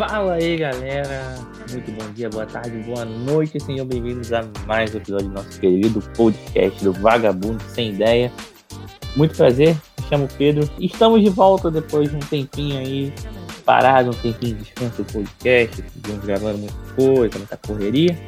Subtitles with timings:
[0.00, 1.36] Fala aí, galera.
[1.70, 3.60] Muito bom dia, boa tarde, boa noite.
[3.60, 8.32] Sejam bem-vindos a mais um episódio do nosso querido podcast do Vagabundo Sem Ideia.
[9.14, 10.68] Muito prazer, me chamo Pedro.
[10.78, 13.12] Estamos de volta depois de um tempinho aí
[13.64, 15.84] parado, um tempinho de descanso do podcast.
[15.94, 18.18] Estamos gravando muita coisa, muita correria.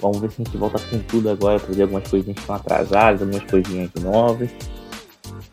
[0.00, 3.22] Vamos ver se a gente volta com tudo agora, fazer algumas coisinhas que estão atrasadas,
[3.22, 4.50] algumas coisinhas novas.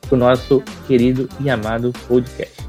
[0.10, 2.68] Para o nosso querido e amado podcast.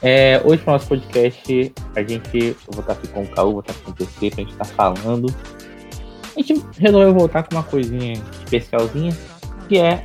[0.00, 2.38] É, hoje para o nosso podcast, a gente.
[2.38, 4.64] Eu vou estar aqui com o Caú, vou estar com o PC pra gente estar
[4.64, 5.32] falando.
[6.34, 8.14] A gente resolveu voltar com uma coisinha
[8.44, 9.14] especialzinha,
[9.68, 10.02] que é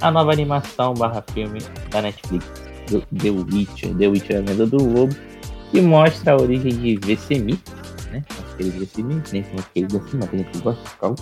[0.00, 1.60] a nova animação barra filme
[1.90, 2.46] da Netflix,
[2.90, 5.14] do The Witcher, The Witcher a Lenda do Lobo,
[5.70, 7.58] que mostra a origem de Vesemir,
[8.10, 8.24] né?
[8.28, 11.14] Nosso querido Vesemir, nem como querido assim, mas tem gente gosta de Caú.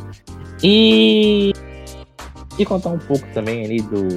[0.62, 1.52] E.
[2.58, 4.08] E contar um pouco também ali do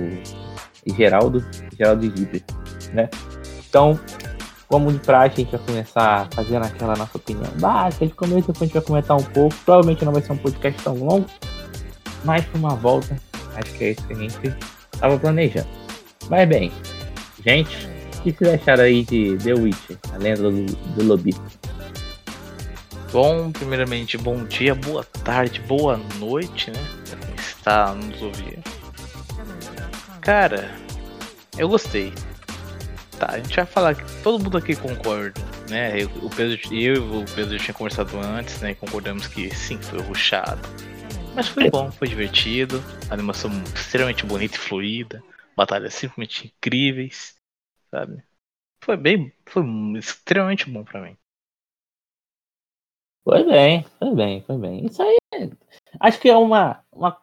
[0.85, 1.43] Geraldo,
[1.77, 2.43] Geraldo Gibber,
[2.93, 3.09] né?
[3.67, 3.99] Então,
[4.67, 8.61] como de praxe, a gente vai começar fazendo aquela nossa opinião básica de começo, depois
[8.61, 9.55] a gente vai comentar um pouco.
[9.65, 11.25] Provavelmente não vai ser um podcast tão longo,
[12.23, 13.15] mas para uma volta,
[13.55, 14.55] acho que é isso que a gente
[14.93, 15.67] estava planejando.
[16.29, 16.71] Mas bem,
[17.45, 21.63] gente, o que vocês acharam aí de The Witcher, a lenda do, do?
[23.11, 26.79] Bom, primeiramente, bom dia, boa tarde, boa noite, né?
[27.37, 28.63] Está nos ouvindo.
[30.23, 30.71] Cara,
[31.57, 32.13] eu gostei.
[33.19, 36.01] Tá, a gente vai falar que todo mundo aqui concorda, né?
[36.01, 38.73] Eu, o Pedro, eu e o Pedro tinha conversado antes, né?
[38.73, 40.61] Concordamos que sim, foi ruxado.
[41.35, 42.81] Mas foi bom, foi divertido.
[43.09, 45.21] Animação extremamente bonita e fluida.
[45.57, 47.35] Batalhas simplesmente incríveis,
[47.91, 48.23] sabe?
[48.81, 49.63] Foi bem, foi
[49.97, 51.17] extremamente bom para mim.
[53.25, 54.85] Foi bem, foi bem, foi bem.
[54.85, 55.17] Isso aí,
[55.99, 57.17] acho que é uma, uma,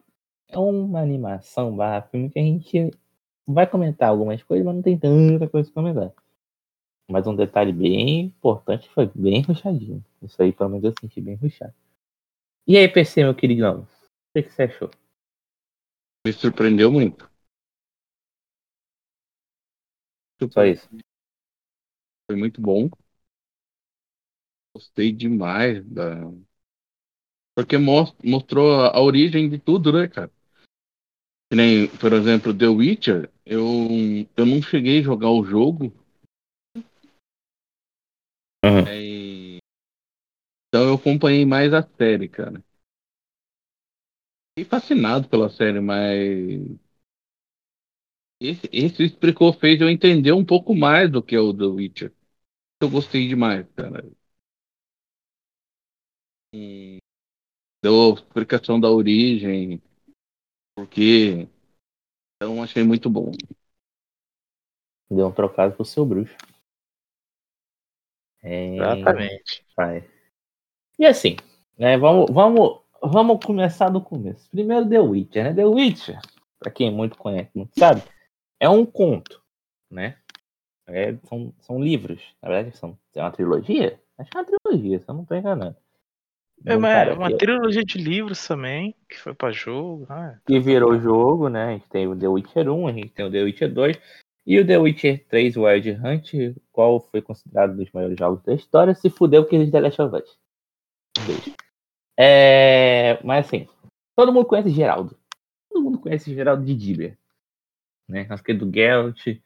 [0.53, 2.91] é uma animação barra filme que a gente
[3.47, 6.13] vai comentar algumas coisas, mas não tem tanta coisa pra comentar.
[7.11, 10.05] Mas um detalhe bem importante foi bem ruxadinho.
[10.23, 11.75] Isso aí, pelo menos, eu senti bem ruxado.
[12.67, 13.81] E aí, PC, meu queridão?
[13.81, 13.87] O
[14.35, 14.91] que, que você achou?
[16.27, 17.29] Me surpreendeu muito.
[20.53, 20.89] Só isso.
[22.27, 22.89] Foi muito bom.
[24.75, 26.31] Gostei demais da.
[27.55, 30.31] Porque mostrou a origem de tudo, né, cara?
[31.51, 33.67] Que nem, por exemplo, The Witcher, eu,
[34.37, 35.93] eu não cheguei a jogar o jogo.
[38.65, 39.61] Uhum.
[40.69, 42.63] Então eu acompanhei mais a série, cara.
[44.57, 46.79] Fiquei fascinado pela série, mas.
[48.39, 52.13] Esse, esse explicou, fez eu entender um pouco mais do que é o The Witcher.
[52.83, 54.05] Eu gostei demais, cara.
[56.55, 56.99] Hum,
[57.83, 59.83] deu a explicação da origem,
[60.81, 61.49] porque.
[62.37, 63.33] Então achei muito bom.
[65.11, 66.37] Deu um trocado pro seu bruxo.
[68.43, 68.77] É...
[68.77, 69.67] Exatamente.
[69.77, 70.09] Vai.
[70.99, 71.37] E assim,
[71.79, 74.49] né, vamos, vamos, vamos começar do começo.
[74.51, 75.55] Primeiro The Witcher, né?
[75.55, 76.21] The Witcher,
[76.59, 78.03] pra quem muito conhece, muito sabe,
[78.59, 79.43] é um conto,
[79.91, 80.19] né?
[80.87, 84.01] É, são, são livros, na verdade, são, é uma trilogia?
[84.19, 85.77] Acho que é uma trilogia, se eu não tô enganando.
[86.67, 90.07] É Um uma, uma que- trilogia de livros também, que foi pra jogo.
[90.11, 91.65] Ah, que virou jogo, né?
[91.65, 94.01] A gente tem o The Witcher 1, a gente tem o The Witcher 2
[94.47, 96.33] e o The Witcher 3 Wild Hunt,
[96.71, 100.03] qual foi considerado um dos maiores jogos da história, se fudeu que eles The Last
[100.03, 100.39] of Us.
[101.27, 101.55] Beijo.
[102.19, 103.67] É, mas assim,
[104.15, 105.17] todo mundo conhece Geraldo.
[105.71, 107.17] Todo mundo conhece Geraldo de Dibber.
[108.07, 108.27] Né?
[108.29, 109.39] Nosso querido Gelt,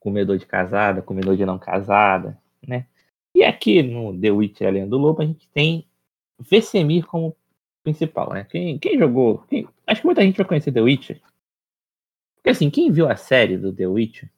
[0.00, 2.36] comedor de casada, comedor de não casada,
[2.66, 2.86] né?
[3.34, 5.86] E aqui no The Witcher Além do Lobo, a gente tem
[6.38, 7.36] Vesemir como
[7.82, 8.44] principal, né?
[8.44, 9.38] Quem, quem jogou.
[9.48, 11.20] quem- acho que muita gente vai conhecer The Witcher.
[12.36, 14.30] Porque assim, quem viu a série do The Witcher,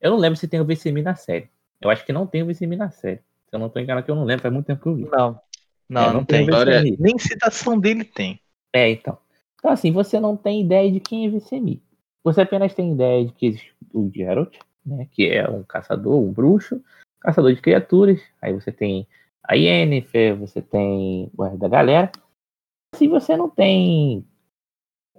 [0.00, 1.48] eu não lembro se tem o Vesemir na série.
[1.80, 3.18] Eu acho que não tem o Vesemir na série.
[3.48, 5.04] Se eu não tô enganado, que eu não lembro, faz muito tempo que eu vi.
[5.04, 5.40] Não,
[5.88, 6.96] não, É, não, não tem tem.
[6.98, 8.40] Nem citação dele tem.
[8.72, 9.18] É, então.
[9.56, 11.80] Então, assim, você não tem ideia de quem é Vesemir.
[12.22, 15.08] Você apenas tem ideia de que existe o Geralt, né?
[15.10, 16.82] Que é um caçador, um bruxo,
[17.20, 18.20] caçador de criaturas.
[18.42, 19.06] Aí você tem
[19.42, 22.10] a Yennefer, você tem o resto da galera.
[22.94, 24.26] Se você não tem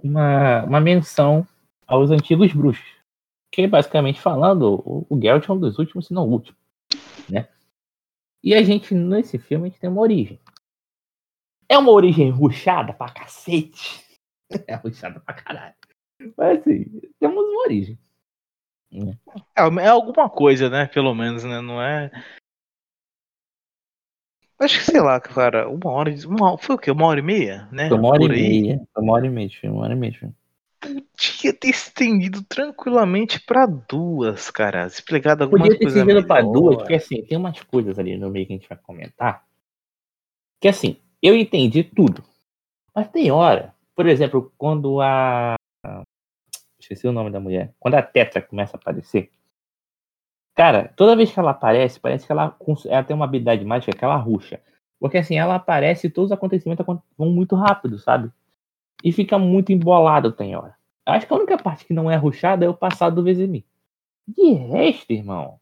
[0.04, 1.48] uma, uma menção
[1.88, 3.00] aos antigos bruxos.
[3.52, 6.58] Que basicamente falando, o, o Geralt é um dos últimos, se não o último.
[7.30, 7.48] Né?
[8.44, 10.40] E a gente, nesse filme, a gente tem uma origem.
[11.68, 14.08] É uma origem ruchada pra cacete.
[14.66, 15.76] É ruchada pra caralho.
[16.36, 16.86] Mas assim,
[17.20, 18.00] temos uma origem.
[19.56, 20.88] É, é alguma coisa, né?
[20.88, 21.62] Pelo menos, né?
[21.62, 22.10] Não é.
[24.62, 26.14] Acho que, sei lá, cara, uma hora.
[26.28, 26.92] Uma, foi o quê?
[26.92, 27.68] Uma hora e meia?
[27.72, 27.92] Né?
[27.92, 28.62] Uma hora Por e aí.
[28.62, 28.82] meia.
[28.98, 30.14] Uma hora e meia, filme, uma hora e meia.
[30.14, 30.36] filme.
[30.82, 34.86] Podia ter estendido tranquilamente pra duas, cara.
[34.88, 36.52] Explicado alguma Podia ter coisa servido pra melhor.
[36.54, 39.44] duas, porque assim, tem umas coisas ali no meio que a gente vai comentar.
[40.62, 42.24] Que assim, eu entendi tudo.
[42.96, 45.56] Mas tem hora, por exemplo, quando a.
[46.80, 47.74] Esqueci o nome da mulher.
[47.80, 49.30] Quando a Tetra começa a aparecer.
[50.60, 52.54] Cara, toda vez que ela aparece, parece que ela,
[52.88, 54.60] ela tem uma habilidade mágica que ela ruxa.
[55.00, 58.30] Porque assim, ela aparece e todos os acontecimentos acon- vão muito rápido, sabe?
[59.04, 60.76] E fica muito embolado, tem hora.
[61.06, 63.64] Acho que a única parte que não é ruxada é o passado do Vezemir.
[64.28, 65.60] De resto, irmão,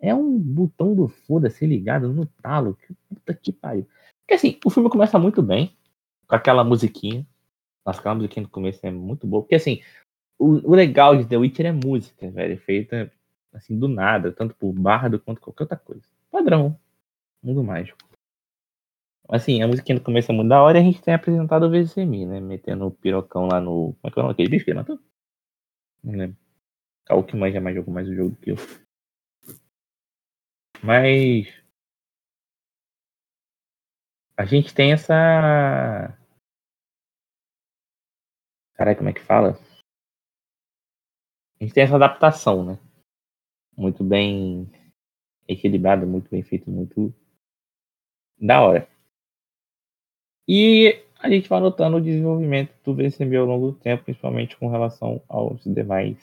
[0.00, 2.76] é um botão do foda-se ligado no talo.
[2.76, 3.86] Que puta que pariu.
[4.22, 5.76] Porque assim, o filme começa muito bem,
[6.28, 7.26] com aquela musiquinha.
[7.86, 9.42] Nossa, aquela musiquinha no começo é muito boa.
[9.42, 9.82] Porque assim,
[10.38, 12.58] o, o legal de The Witcher é música, velho.
[12.60, 13.12] Feita
[13.52, 16.06] assim, do nada, tanto por bardo quanto qualquer outra coisa.
[16.30, 16.78] Padrão.
[17.42, 17.98] Mundo mágico.
[19.28, 21.70] Assim, a musiquinha no começo é muito da hora e a gente tem apresentado o
[21.70, 22.40] VCMI, né?
[22.40, 23.94] Metendo o pirocão lá no.
[23.94, 24.98] Como é que é o nome daquele bicho que ele matou?
[26.02, 26.36] Não lembro.
[27.04, 28.56] Caô que manja mais jogou mais o jogo do que eu.
[30.82, 31.46] Mas.
[34.36, 36.16] A gente tem essa.
[38.74, 39.50] Caralho, como é que fala?
[41.60, 42.89] A gente tem essa adaptação, né?
[43.80, 44.70] Muito bem
[45.48, 47.14] equilibrada, muito bem feito, muito
[48.38, 48.88] da hora.
[50.48, 54.68] E a gente vai notando o desenvolvimento do VCB ao longo do tempo, principalmente com
[54.68, 56.16] relação aos demais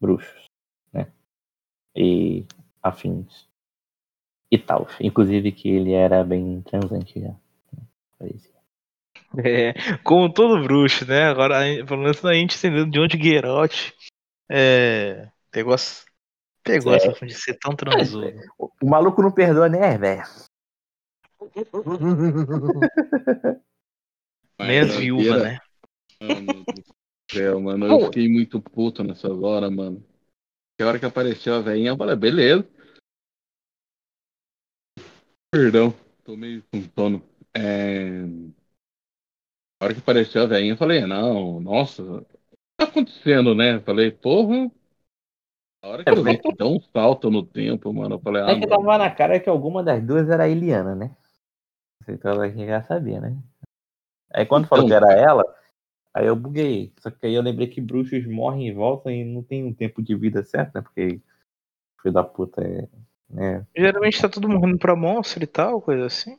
[0.00, 0.46] bruxos,
[0.92, 1.12] né?
[1.96, 2.46] E
[2.82, 3.48] afins.
[4.50, 4.86] E tal.
[5.00, 7.28] Inclusive que ele era bem transante já.
[7.28, 7.82] né?
[8.18, 8.52] Parecia.
[9.44, 9.72] É,
[10.04, 11.24] como todo bruxo, né?
[11.24, 13.92] Agora, pelo menos a gente entendendo de onde Geralt
[14.50, 16.04] é, pegou, as-
[16.62, 16.96] pegou É.
[16.96, 18.32] essa de ser tão transudo.
[18.58, 20.22] O, o maluco não perdoa, né, velho?
[24.58, 25.58] Nem as viúvas, né?
[26.20, 26.84] Mano do
[27.30, 27.86] céu, mano.
[27.86, 30.04] Eu fiquei muito puto nessa hora, mano.
[30.78, 32.66] Que hora que apareceu a velhinha, eu falei, beleza.
[35.50, 35.94] Perdão,
[36.24, 37.22] tô meio com sono.
[37.54, 38.22] É...
[39.80, 42.38] A hora que apareceu a velhinha, eu falei, não, nossa, o que
[42.78, 43.76] tá acontecendo, né?
[43.76, 44.70] Eu falei, porra.
[45.82, 48.42] A hora que É, eu vi que dá um salto no tempo, mano, eu falei,
[48.42, 48.84] ah, É que mano.
[48.84, 51.14] tava na cara que alguma das duas era a Eliana, né?
[52.08, 53.36] Então a gente já sabia, né?
[54.32, 55.08] Aí quando falou que Então.
[55.10, 55.44] era ela,
[56.14, 56.92] aí eu buguei.
[57.00, 60.00] Só que aí eu lembrei que bruxos morrem e voltam e não tem um tempo
[60.02, 60.82] de vida certo, né?
[60.82, 61.20] Porque
[62.00, 62.88] filho da puta é.
[63.28, 63.66] Né?
[63.76, 66.38] Geralmente tá todo morrendo pra monstro e tal, coisa assim.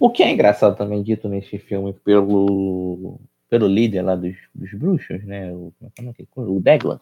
[0.00, 3.20] O que é engraçado também dito neste filme pelo,
[3.50, 5.52] pelo líder lá dos, dos bruxos, né?
[5.52, 7.00] O, como é que é o Deglan.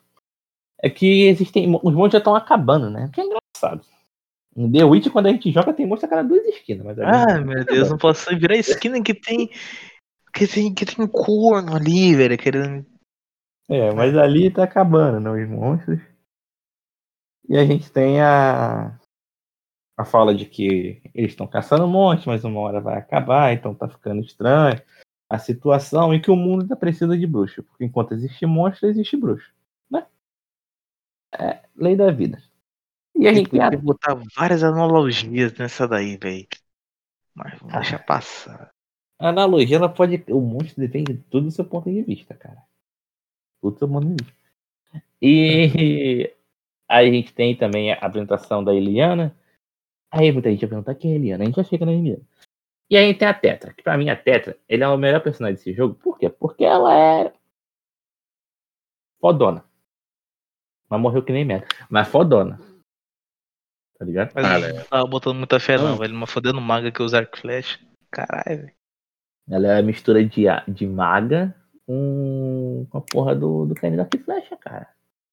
[0.82, 1.74] É que existem.
[1.74, 3.06] Os monstros já estão acabando, né?
[3.06, 3.84] O que é engraçado.
[4.56, 6.84] Em The Witch, quando a gente joga, tem monstro a cada duas esquinas.
[6.86, 9.50] Mas Ah, meu Deus, não posso virar a esquina que tem.
[10.32, 12.84] Que tem, que tem corno ali, velho, querendo.
[13.68, 15.30] É, mas ali tá acabando, né?
[15.30, 16.00] Os monstros.
[17.48, 18.98] E a gente tem a.
[19.98, 23.74] A fala de que eles estão caçando um monte, mas uma hora vai acabar, então
[23.74, 24.78] tá ficando estranho.
[25.28, 27.62] A situação em que o mundo ainda precisa de bruxo.
[27.62, 29.55] Porque enquanto existe monstro, existe bruxo.
[31.38, 32.42] É lei da vida.
[33.14, 36.46] E a gente tem a Tem que botar várias analogias nessa daí, velho.
[37.34, 37.80] Mas vamos Ah.
[37.80, 38.70] deixar passar.
[39.18, 40.22] A analogia, ela pode.
[40.28, 42.62] O monstro depende de tudo do seu ponto de vista, cara.
[43.62, 44.36] Tudo do seu ponto de vista.
[45.20, 45.30] E
[46.88, 49.34] aí a gente tem também a apresentação da Eliana.
[50.10, 51.44] Aí muita gente vai perguntar quem é a Eliana.
[51.44, 52.22] A gente já chega na Eliana.
[52.90, 54.96] E aí a gente tem a Tetra, que pra mim a Tetra, ele é o
[54.96, 55.94] melhor personagem desse jogo.
[55.96, 56.28] Por quê?
[56.28, 57.32] Porque ela é
[59.20, 59.64] fodona.
[60.88, 61.66] Mas morreu que nem merda.
[61.90, 62.58] Mas fodona.
[63.98, 64.32] Tá ligado?
[64.34, 65.96] Mas Ah, não tava botando muita fé, não, Não.
[65.98, 66.14] velho.
[66.14, 67.78] Uma fodendo maga que usa arco e flecha.
[68.10, 68.72] Caralho, velho.
[69.48, 71.54] Ela é a mistura de, a- de maga
[71.86, 74.88] com, com a porra do, do carinho da flecha, cara.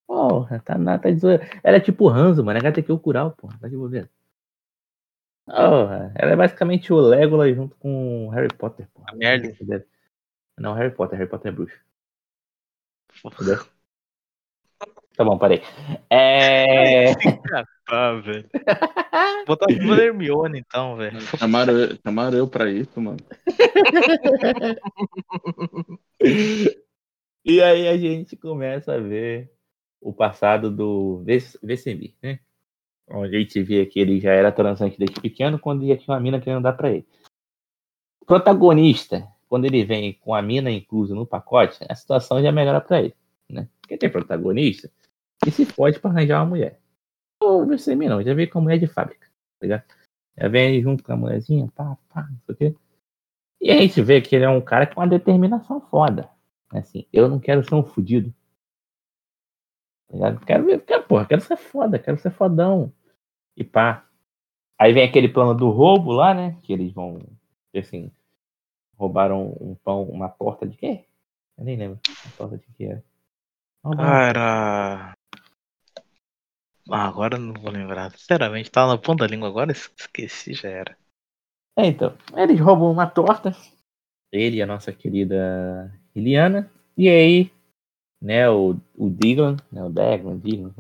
[0.08, 1.46] Porra, tá nada, tá de zoeira.
[1.64, 2.58] Ela é tipo Hanzo, mano.
[2.58, 3.58] É HTQ Cural, porra.
[3.60, 4.10] Tá de bobeira.
[5.46, 9.08] Porra, ela é basicamente o Legolas junto com o Harry Potter, porra.
[9.12, 9.54] A Merlin.
[10.58, 11.18] Não, Harry Potter.
[11.18, 11.78] Harry Potter é bruxo.
[13.26, 13.66] Entendeu?
[15.15, 15.62] Tá bom, parei.
[16.10, 17.13] É...
[17.86, 18.50] Tá, velho.
[19.46, 21.20] Botar tudo Hermione, então, velho.
[21.38, 23.17] Chamaram, eu- chamaram eu pra isso, mano.
[27.46, 29.51] E aí a gente começa a ver
[30.00, 31.22] o passado do
[31.62, 32.39] Vesemir, né?
[33.10, 36.22] Onde a gente via que ele já era transante desde pequeno, quando já tinha uma
[36.22, 37.05] mina querendo dar pra ele.
[38.22, 42.79] O protagonista, quando ele vem com a mina inclusa no pacote, a situação já melhora
[42.79, 43.13] pra ele,
[43.50, 43.67] né?
[43.82, 44.89] Porque tem protagonista
[45.44, 46.80] que se pode pra arranjar uma mulher.
[47.42, 49.84] O Vesemir não, já veio com a mulher de fábrica, tá ligado?
[50.38, 52.76] Já vem aí junto com a mulherzinha, pá, pá, não sei o quê.
[53.62, 56.30] E a gente vê que ele é um cara com uma determinação foda
[56.74, 58.34] Assim, eu não quero ser um fudido.
[60.08, 60.46] Tá ligado?
[60.46, 62.92] Quero ver, quero, porra, quero ser foda, quero ser fodão.
[63.56, 64.08] E pá.
[64.80, 66.58] Aí vem aquele plano do roubo lá, né?
[66.64, 67.20] Que eles vão,
[67.76, 68.12] assim,
[68.98, 71.06] roubaram um pão, uma torta de quê?
[71.58, 72.00] Eu nem lembro.
[72.26, 73.04] A torta de que era.
[73.96, 75.14] Cara.
[76.90, 78.12] Ah, agora não vou lembrar.
[78.12, 80.98] Sinceramente, tava na ponta da língua agora, esqueci, já era.
[81.78, 82.16] É, então.
[82.36, 83.56] Eles roubam uma torta.
[84.32, 86.70] Ele e a nossa querida Iliana.
[86.98, 87.52] E aí,
[88.22, 90.74] né, o, o Diglan, né, o Daglan, Diglan,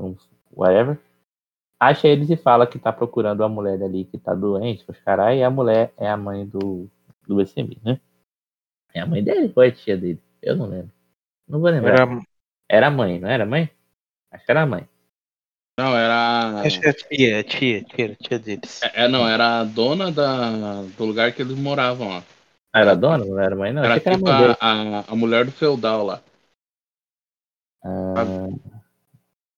[0.51, 0.99] whatever,
[1.79, 5.37] acha eles e fala que tá procurando a mulher ali que tá doente, os caras,
[5.37, 6.89] e a mulher é a mãe do,
[7.27, 7.99] do SMI, né?
[8.93, 10.21] É a mãe dele ou é a tia dele?
[10.41, 10.91] Eu não lembro.
[11.47, 11.93] Não vou lembrar.
[11.93, 12.21] Era,
[12.69, 13.69] era mãe, não era mãe?
[14.31, 14.87] Acho que era mãe.
[15.77, 16.61] Não, era.
[16.61, 18.81] Acho que é tia, é tia, tia, tia deles.
[18.83, 22.23] É, é, não, era a dona da, do lugar que eles moravam lá.
[22.71, 23.25] Ah, era a dona?
[23.25, 23.83] Não era mãe, não?
[23.83, 26.21] Era, tipo era a, a, a, mulher do feudal lá.
[27.83, 28.47] Ah,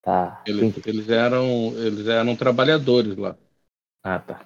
[0.01, 0.43] tá.
[0.47, 3.35] Eles, eles, eram, eles eram trabalhadores lá.
[4.01, 4.45] Ah, tá.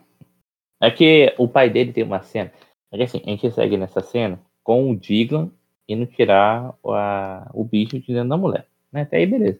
[0.82, 2.52] É que o pai dele tem uma cena.
[2.92, 5.52] É que assim, a gente segue nessa cena com o Diglan
[5.88, 8.68] indo tirar a, o bicho de dentro da mulher.
[8.92, 9.02] Né?
[9.02, 9.60] Até aí, beleza.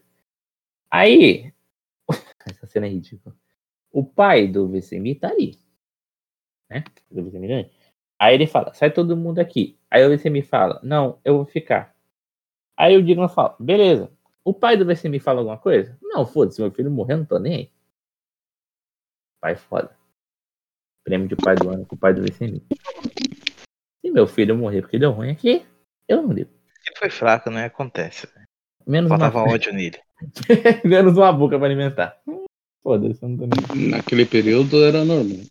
[0.90, 1.52] Aí,
[2.50, 3.34] essa cena é ridícula.
[3.92, 5.58] O pai do VCMI tá ali.
[6.68, 6.84] Né?
[7.10, 7.70] Do VCMI
[8.18, 9.78] Aí ele fala, sai todo mundo aqui.
[9.90, 11.96] Aí o VCMI fala, não, eu vou ficar.
[12.76, 14.12] Aí o Diglan fala, beleza.
[14.44, 15.98] O pai do VCMI fala alguma coisa?
[16.02, 17.72] Não, foda-se, meu filho morreu, não tô nem aí.
[19.40, 19.96] Pai foda.
[21.02, 22.62] Prêmio de pai do ano com o pai do VCMI.
[24.00, 25.66] Se meu filho morrer porque deu ruim aqui,
[26.06, 26.50] eu não ligo.
[26.86, 27.64] Ele foi fraco, né?
[27.64, 28.28] Acontece.
[28.86, 29.54] Menos Faltava uma...
[29.54, 29.98] ódio nele.
[30.84, 32.20] Menos uma boca pra alimentar.
[32.82, 33.90] Foda-se, eu não tô nem...
[33.90, 35.46] Naquele período era normal.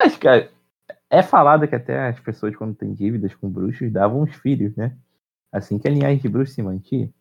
[0.00, 0.50] Mas, cara,
[1.10, 4.96] é falado que até as pessoas, quando têm dívidas com bruxos, davam os filhos, né?
[5.52, 7.12] Assim que a linhagem de bruxos se mantinha.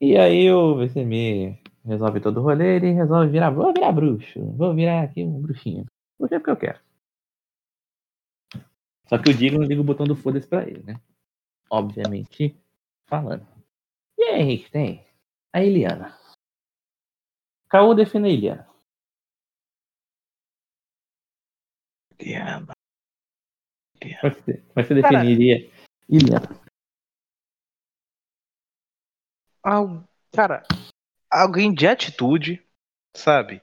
[0.00, 4.74] E aí o VCM resolve todo o rolê, ele resolve virar, vou virar bruxo, vou
[4.74, 5.84] virar aqui um bruxinho.
[6.18, 6.38] Que?
[6.38, 6.80] Porque eu quero.
[9.06, 11.00] Só que o Digo não liga o botão do foda-se pra ele, né?
[11.70, 12.56] Obviamente,
[13.06, 13.46] falando.
[14.32, 15.06] E a gente tem
[15.52, 16.18] a Eliana.
[17.68, 18.68] Caô defende a Eliana.
[22.18, 22.72] Eliana.
[24.00, 25.70] Como é você, é você definiria
[26.08, 26.48] Eliana?
[30.34, 30.62] Cara,
[31.30, 32.66] alguém de atitude,
[33.14, 33.62] sabe?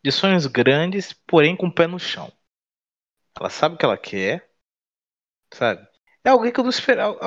[0.00, 2.32] De sonhos grandes, porém com o pé no chão.
[3.36, 4.48] Ela sabe o que ela quer,
[5.52, 5.88] sabe?
[6.26, 7.18] É alguém que eu não esperava,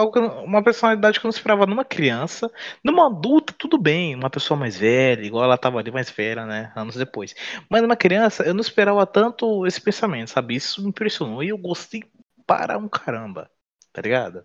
[0.44, 2.52] uma personalidade que eu não esperava numa criança,
[2.84, 6.74] numa adulta, tudo bem, uma pessoa mais velha, igual ela tava ali mais velha, né,
[6.76, 7.36] anos depois.
[7.70, 10.56] Mas numa criança, eu não esperava tanto esse pensamento, sabe?
[10.56, 12.04] Isso me impressionou e eu gostei
[12.48, 13.52] para um caramba,
[13.94, 14.44] tá ligado?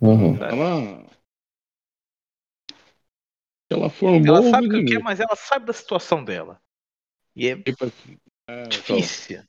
[0.00, 0.36] Uhum.
[0.42, 1.06] Ela...
[3.68, 4.36] ela formou.
[4.36, 6.58] Ela sabe o que quer, mas ela sabe da situação dela.
[7.36, 8.16] E é, tipo assim,
[8.48, 9.42] é difícil.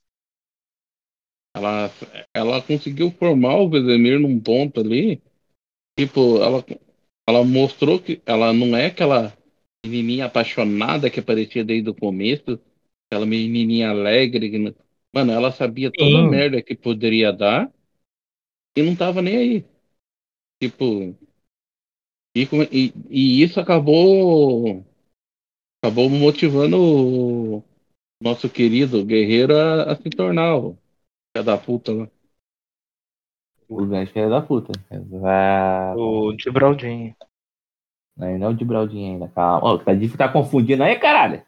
[1.55, 1.89] Ela,
[2.33, 5.21] ela conseguiu formar o Vesemir num ponto ali.
[5.97, 6.65] Tipo, ela,
[7.25, 9.33] ela mostrou que ela não é aquela
[9.85, 12.59] menininha apaixonada que aparecia desde o começo.
[13.07, 14.51] Aquela menininha alegre.
[14.51, 14.75] Que,
[15.13, 17.71] mano, ela sabia toda a merda que poderia dar.
[18.75, 19.65] E não tava nem aí.
[20.62, 21.15] Tipo.
[22.35, 24.85] E, e, e isso acabou.
[25.81, 27.63] Acabou motivando o
[28.21, 30.77] nosso querido guerreiro a, a se tornar o
[31.35, 32.07] Filha da puta, né?
[33.67, 34.71] O grande filho da puta.
[34.89, 35.99] Exato.
[35.99, 37.13] O Gibraldinho.
[38.15, 39.73] Não, não é o Gibraldinho ainda, calma.
[39.73, 41.43] Oh, tá, tá confundindo aí, caralho.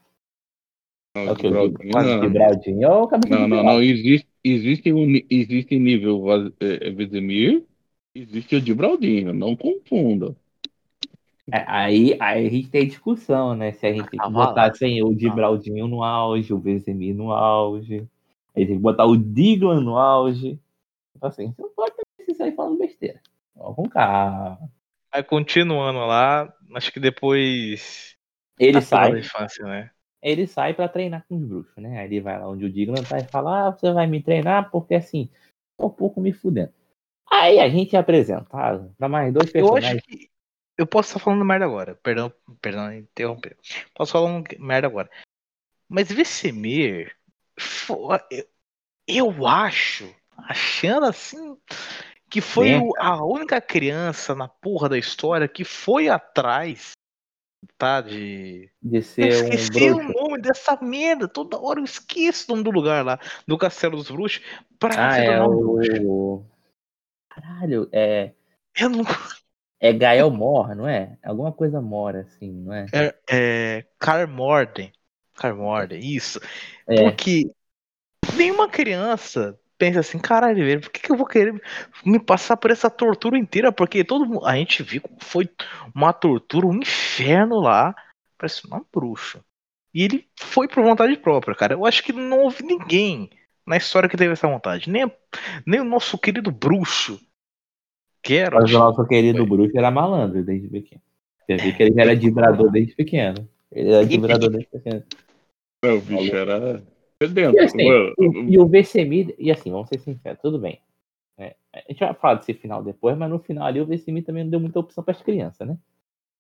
[1.15, 1.61] Não, é o não.
[1.61, 3.81] Ou Não, não, não.
[3.81, 6.21] Existe, existe, um, existe nível
[6.59, 7.63] é, Vesemir,
[8.13, 9.33] existe o Gibraldinho.
[9.33, 10.35] Não confunda.
[11.49, 13.71] É, aí, aí a gente tem discussão, né?
[13.71, 18.05] Se a gente ah, botasse assim, o Gibraldinho no auge, o Vesemir no auge.
[18.57, 20.59] Aí tem que botar o Diglan no auge.
[21.15, 21.93] Então, assim, você não pode
[22.25, 23.21] se sair falando besteira.
[23.55, 24.59] Ó, com calma.
[25.11, 28.17] Aí continuando lá, acho que depois.
[28.59, 29.19] Ele sai.
[29.19, 29.91] Infância, né?
[30.23, 31.99] Ele sai para treinar com os bruxos, né?
[31.99, 34.71] Aí ele vai lá onde o Diglan tá e fala: Ah, você vai me treinar
[34.71, 35.29] porque assim,
[35.77, 36.73] tô um pouco me fudendo.
[37.31, 39.91] Aí a gente é apresentado pra mais dois personagens.
[39.91, 40.29] Eu acho que.
[40.75, 41.95] Eu posso estar falando merda agora.
[41.95, 43.55] Perdão, perdão, interromper.
[43.95, 45.09] Posso falar um merda agora.
[45.87, 47.15] Mas Vesemir
[49.07, 51.57] eu acho, achando assim,
[52.29, 52.81] que foi é.
[52.99, 56.91] a única criança na porra da história que foi atrás,
[57.77, 58.01] tá?
[58.01, 58.69] De.
[58.81, 61.27] De ser eu esqueci um o nome dessa merda.
[61.27, 64.43] Toda hora eu esqueço o nome do lugar lá, do Castelo dos Bruxos.
[64.77, 66.43] Pra ah, é o...
[67.29, 68.33] Caralho, é.
[68.79, 69.03] Eu não.
[69.79, 71.17] É Gael Mor, não é?
[71.23, 72.85] Alguma coisa Mora, assim, não é?
[72.91, 74.91] É, é Carmorden.
[75.37, 76.39] Carmorden, isso.
[76.87, 77.03] É.
[77.03, 77.49] Porque
[78.35, 81.61] nenhuma criança pensa assim, caralho, velho, por que, que eu vou querer
[82.03, 83.71] me passar por essa tortura inteira?
[83.71, 84.45] Porque todo mundo.
[84.45, 85.49] A gente viu como foi
[85.93, 87.95] uma tortura, um inferno lá.
[88.37, 89.39] Parece uma bruxa.
[89.93, 91.73] E ele foi por vontade própria, cara.
[91.73, 93.29] Eu acho que não houve ninguém
[93.65, 94.89] na história que teve essa vontade.
[94.89, 95.11] Nem,
[95.65, 97.19] nem o nosso querido bruxo.
[98.25, 98.63] Geralt.
[98.63, 101.01] Mas o nosso querido bruxo era malandro desde pequeno.
[101.39, 103.47] Você viu que ele já era vibrador desde pequeno.
[103.71, 105.03] Ele era vibrador desde pequeno.
[105.83, 106.83] É, o bicho era
[107.21, 107.55] sedento.
[107.55, 110.81] E, assim, Mano, e, e o Vesemir, e assim, vamos ser sinceros, tudo bem.
[111.37, 114.43] É, a gente vai falar desse final depois, mas no final ali o Vesemir também
[114.43, 115.77] não deu muita opção para as crianças, né?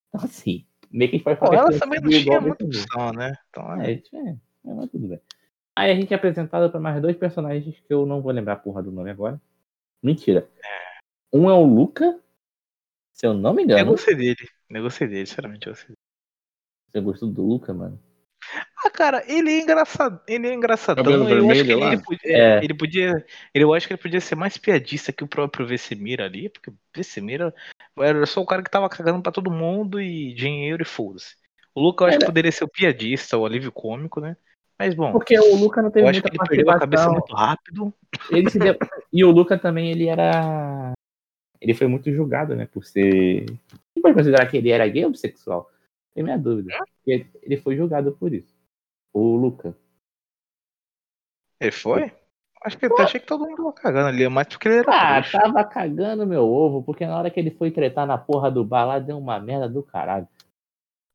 [0.09, 1.57] Então, assim, meio que a gente Pô, falar.
[1.57, 3.33] ela também não tinha o muita opção, né?
[3.49, 3.91] Então, é.
[3.91, 5.19] É, é, é, mas tudo bem.
[5.75, 8.57] Aí a gente é apresentado para mais dois personagens que eu não vou lembrar a
[8.57, 9.39] porra do nome agora.
[10.01, 10.49] Mentira.
[11.31, 12.19] Um é o Luca,
[13.13, 13.91] se eu não me Eu engano.
[13.91, 14.47] gostei dele.
[14.69, 15.67] Eu gostei dele, sinceramente.
[15.67, 15.97] Eu gostei dele.
[16.89, 17.99] Você gostou do Luca, mano?
[18.85, 20.19] Ah, cara, ele é engraçado.
[20.27, 21.03] Ele é engraçadão.
[21.03, 21.93] Cabelo eu acho que vermelho ele, lá?
[21.93, 22.63] ele podia, É.
[22.63, 23.25] ele podia.
[23.53, 26.75] Eu acho que ele podia ser mais piadista que o próprio Vesemir ali, porque o
[26.95, 27.53] Vesemir
[27.99, 31.35] era só o cara que tava cagando pra todo mundo e dinheiro e foda-se.
[31.75, 32.31] O Luca eu acho que Era.
[32.31, 34.35] poderia ser o piadista, o alívio cômico, né?
[34.79, 37.09] Mas bom, Porque o Luca não teve eu acho muita que ele perdeu a cabeça
[37.09, 37.93] muito rápido.
[38.31, 38.77] Ele se deu-
[39.11, 40.93] E o Luca também, ele era.
[41.59, 42.67] Ele foi muito julgado, né?
[42.71, 43.45] Por ser.
[43.71, 45.69] Você pode considerar que ele era gay ou bissexual?
[46.17, 46.73] Tem minha dúvida.
[47.05, 48.51] Ele, ele foi julgado por isso.
[49.13, 49.77] O Luca.
[51.59, 52.11] Ele foi?
[52.63, 55.21] Acho que eu achei que todo mundo tava cagando ali, mas porque ele era Ah,
[55.21, 55.39] trouxa.
[55.41, 58.85] tava cagando meu ovo, porque na hora que ele foi tretar na porra do bar
[58.85, 60.27] lá, deu uma merda do caralho.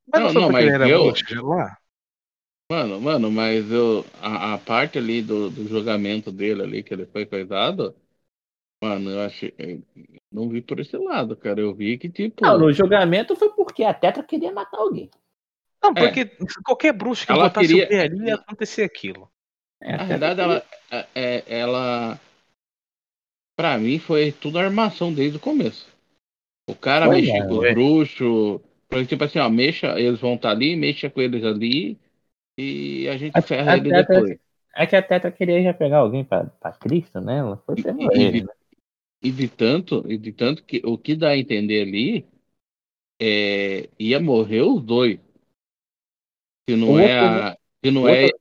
[0.07, 1.77] Mas não, Não, não, porque ele mas era eu- bruxo lá?
[2.71, 7.07] Mano, mano, mas eu, a, a parte ali do, do julgamento dele ali, que ele
[7.07, 7.95] foi coisado,
[8.83, 9.55] mano, eu achei.
[10.33, 11.61] Eu Não vi por esse lado, cara.
[11.61, 12.45] Eu vi que, tipo.
[12.45, 15.11] Não, no julgamento foi porque a Tetra queria matar alguém.
[15.83, 15.95] Não, É.
[15.95, 16.25] porque
[16.65, 19.29] qualquer bruxo que Ela botasse queria- o pé ali ia acontecer aquilo.
[19.81, 22.19] É, Na verdade, ela, é, é- ela.
[23.57, 25.89] Pra mim, foi tudo armação desde o começo.
[26.69, 27.49] O cara Foi, mexia né?
[27.49, 28.61] com bruxos.
[28.89, 31.99] Porque, tipo assim, ó, mexa, eles vão estar ali, mexa com eles ali.
[32.59, 34.39] E a gente A- ferra a ele Tetra- depois.
[34.75, 37.39] É que a Tetra queria já pegar alguém pra, pra Cristo, né?
[37.39, 37.81] Ela foi E-
[38.19, 38.43] e- ele.
[38.45, 38.53] né?
[39.23, 42.27] E de tanto, e de tanto que o que dá a entender ali
[43.21, 45.19] é ia morrer os dois.
[46.69, 47.13] Se não é
[47.51, 48.39] a, se não o é outro-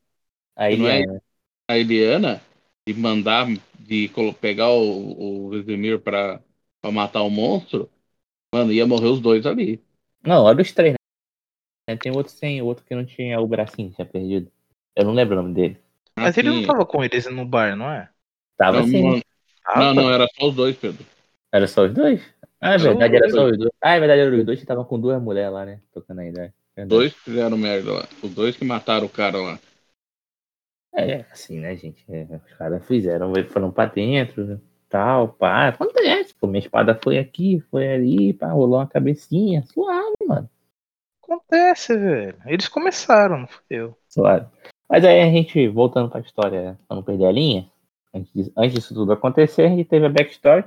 [0.55, 1.21] Aí não é- é,
[1.69, 2.41] a Eliana
[2.87, 3.47] de mandar
[3.79, 4.09] de
[4.41, 6.41] pegar o, o Vesemir pra,
[6.81, 7.89] pra matar o monstro,
[8.53, 9.81] mano, ia morrer os dois ali.
[10.23, 10.95] Não, olha os três,
[11.89, 11.97] né?
[11.97, 14.51] Tem outro sem, outro que não tinha o bracinho, tinha perdido.
[14.95, 15.81] Eu não lembro o nome dele.
[16.19, 18.09] Mas ele não Assim, tava com eles no bar, não é?
[18.57, 19.21] Tava não, assim.
[19.67, 21.05] Mano, não, não, era só os dois, Pedro.
[21.51, 22.21] Era só os dois?
[22.59, 23.71] Ah, é verdade, era só os dois.
[23.81, 25.79] Ah, é verdade, era os dois que estavam com duas mulheres lá, né?
[25.93, 26.53] Tocando a ideia.
[26.75, 26.89] Verdade.
[26.89, 28.07] Dois que fizeram merda lá.
[28.23, 29.59] Os dois que mataram o cara lá.
[30.93, 32.03] É, assim, né, gente?
[32.09, 35.69] É, os caras fizeram, foram pra dentro, né, tal, pá.
[35.69, 40.49] Acontece, pô, minha espada foi aqui, foi ali, pá, rolou uma cabecinha, suave, mano.
[41.23, 42.37] Acontece, velho.
[42.45, 43.97] Eles começaram, não fui eu.
[44.09, 44.47] Suave.
[44.89, 47.69] Mas aí a gente, voltando pra história, pra não perder a linha,
[48.13, 50.65] antes antes disso tudo acontecer, a gente teve a backstory.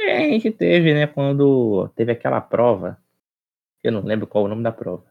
[0.00, 2.98] E a gente teve, né, quando teve aquela prova,
[3.82, 5.04] eu não lembro qual o nome da prova.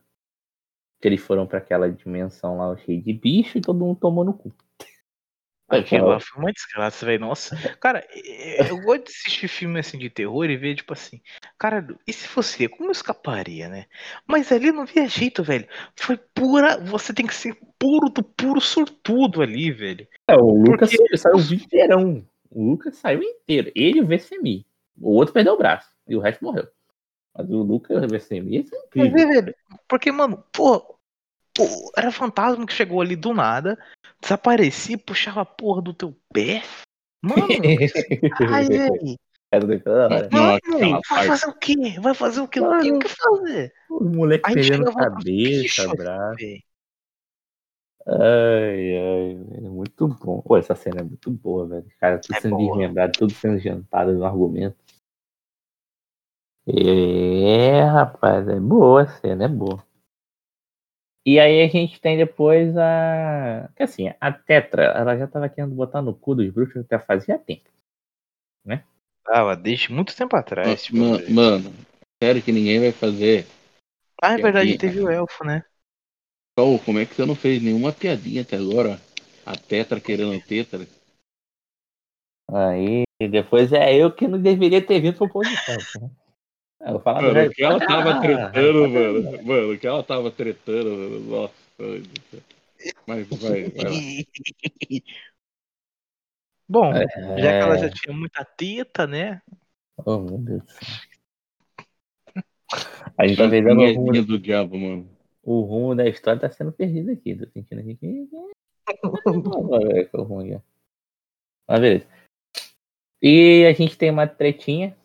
[1.01, 4.33] Que eles foram pra aquela dimensão lá, cheio de bicho, e todo mundo tomou no
[4.33, 4.53] cu.
[5.69, 7.21] Aquilo foi uma desgraça, velho.
[7.21, 7.55] Nossa.
[7.79, 8.05] Cara,
[8.67, 11.21] eu gosto de assistir filme assim de terror e ver, tipo assim,
[11.57, 13.85] cara, e se fosse como eu escaparia, né?
[14.27, 15.67] Mas ali não via jeito, velho.
[15.95, 16.77] Foi pura.
[16.77, 20.07] Você tem que ser puro do puro sortudo ali, velho.
[20.27, 22.27] É, o Lucas Porque- saiu inteirão.
[22.51, 23.71] O Lucas saiu inteiro.
[23.75, 24.65] Ele e o VCMI.
[24.99, 25.89] O outro perdeu o braço.
[26.07, 26.67] E o resto morreu.
[27.35, 29.55] Mas o Lucas e o VCMI, é incrível.
[29.87, 30.99] Porque, mano, pô,
[31.53, 33.77] pô, era fantasma que chegou ali do nada,
[34.21, 36.63] desaparecia, puxava a porra do teu pé.
[37.21, 37.47] Mano,
[38.51, 39.15] ai, ai.
[39.51, 39.65] Era
[40.15, 40.29] hora.
[40.31, 41.99] Não, Mano, vai parte- fazer o quê?
[42.01, 42.59] Vai fazer o quê?
[42.59, 43.73] Não tem o que fazer.
[43.89, 46.37] Os moleques Aí pegando cabeça, braço.
[48.05, 50.41] Ai, ai, velho, muito bom.
[50.41, 51.85] Pô, essa cena é muito boa, velho.
[51.99, 52.69] Cara, tudo É sendo boa.
[52.77, 54.75] desmembrado, tudo sendo jantado no argumento.
[56.67, 59.85] É, rapaz, é boa a cena, é boa.
[61.25, 63.69] E aí a gente tem depois a.
[63.75, 67.39] Que assim, a Tetra, ela já tava querendo botar no cu dos bruxos até fazia
[67.39, 67.69] tempo.
[69.23, 70.83] Tava desde muito tempo atrás.
[70.83, 71.73] tipo, mano,
[72.21, 73.45] sério que ninguém vai fazer.
[74.21, 75.63] ah, é verdade, teve o elfo, né?
[76.59, 78.99] Ô, como é que você não fez nenhuma piadinha até agora?
[79.45, 80.85] A Tetra querendo tetra.
[82.51, 85.49] Aí, E depois é eu que não deveria ter vindo pro campo.
[85.99, 86.11] Né?
[86.85, 89.43] Eu vou falar Mano, do que ela tava Ah, tretando, ah, mano.
[89.43, 91.19] Mano, que ela tava tretando, mano.
[91.21, 91.53] Nossa.
[93.07, 93.91] Mas vai, vai lá.
[96.67, 97.05] Bom, É.
[97.41, 99.41] já que ela já tinha muita teta, né?
[100.05, 100.81] Oh, meu Deus do céu.
[103.17, 105.07] A gente tá perdendo o rumo, do diabo, mano.
[105.43, 107.35] o rumo da história tá sendo perdido aqui.
[107.35, 108.27] Tô sentindo aqui que.
[108.87, 109.21] É o.
[111.67, 112.07] Mas beleza.
[113.21, 114.97] E a gente tem uma tretinha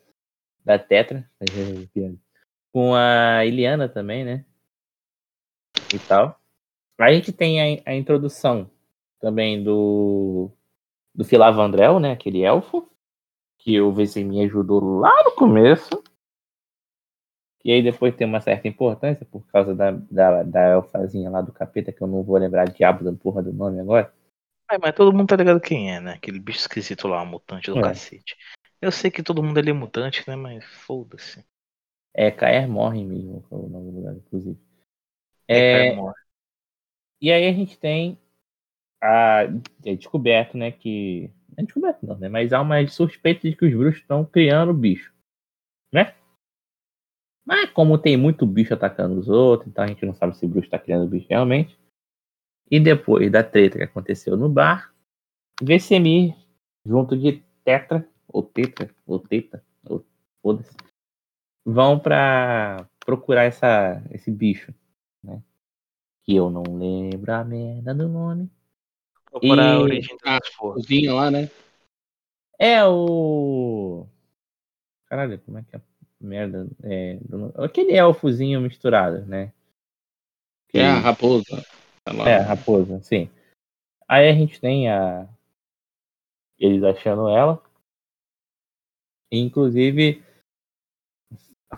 [0.68, 1.26] da Tetra
[2.70, 4.44] com a Iliana também, né?
[5.94, 6.38] E tal.
[6.98, 8.70] A gente tem a, a introdução
[9.18, 10.50] também do
[11.14, 12.12] do Filavandrel, né?
[12.12, 12.86] Aquele elfo
[13.56, 16.04] que o Vesemir ajudou lá no começo.
[17.64, 21.50] E aí depois tem uma certa importância por causa da, da, da elfazinha lá do
[21.50, 24.12] capeta, que eu não vou lembrar diabo da porra do nome agora.
[24.70, 26.12] É, mas todo mundo tá ligado quem é, né?
[26.12, 27.82] Aquele bicho esquisito lá, mutante do É.
[27.82, 28.36] cacete.
[28.80, 30.36] Eu sei que todo mundo ali é mutante, né?
[30.36, 31.44] Mas foda-se.
[32.14, 34.58] É Caer Morre mesmo, é o nome do lugar, inclusive.
[35.48, 35.96] É, É,
[37.20, 38.18] e aí a gente tem
[39.02, 39.44] a
[39.84, 43.64] é descoberto, né, que não é descoberto não, né, mas há uma suspeita de que
[43.64, 45.12] os bruxos estão criando bicho,
[45.92, 46.14] né?
[47.46, 50.48] Mas como tem muito bicho atacando os outros, então a gente não sabe se o
[50.48, 51.78] bruxo está criando bicho realmente.
[52.70, 54.92] E depois da treta que aconteceu no bar,
[55.62, 56.36] Vesemir,
[56.84, 60.04] junto de Tetra, ou Tetra, ou Teta, ou
[60.42, 60.76] foda-se,
[61.64, 64.72] vão pra procurar essa, esse bicho,
[65.22, 65.42] né?
[66.24, 68.50] Que eu não lembro a merda do nome.
[69.30, 70.82] Procurar a E- origem Ah, das forças.
[70.84, 71.50] Cozinha lá, né?
[72.58, 74.06] É o.
[75.06, 75.82] Caralho, como é que é a
[76.20, 76.66] merda?
[76.82, 77.18] É,
[77.56, 79.52] Aquele elfozinho misturado, né?
[80.68, 81.64] Que é a raposa.
[82.04, 82.12] Tá.
[82.28, 83.30] É, a raposa, sim.
[84.06, 85.26] Aí a gente tem a.
[86.58, 87.62] Eles achando ela.
[89.30, 90.22] Inclusive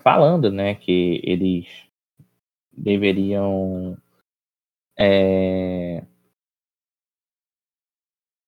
[0.03, 1.67] falando, né, que eles
[2.73, 3.97] deveriam.
[4.99, 6.05] é,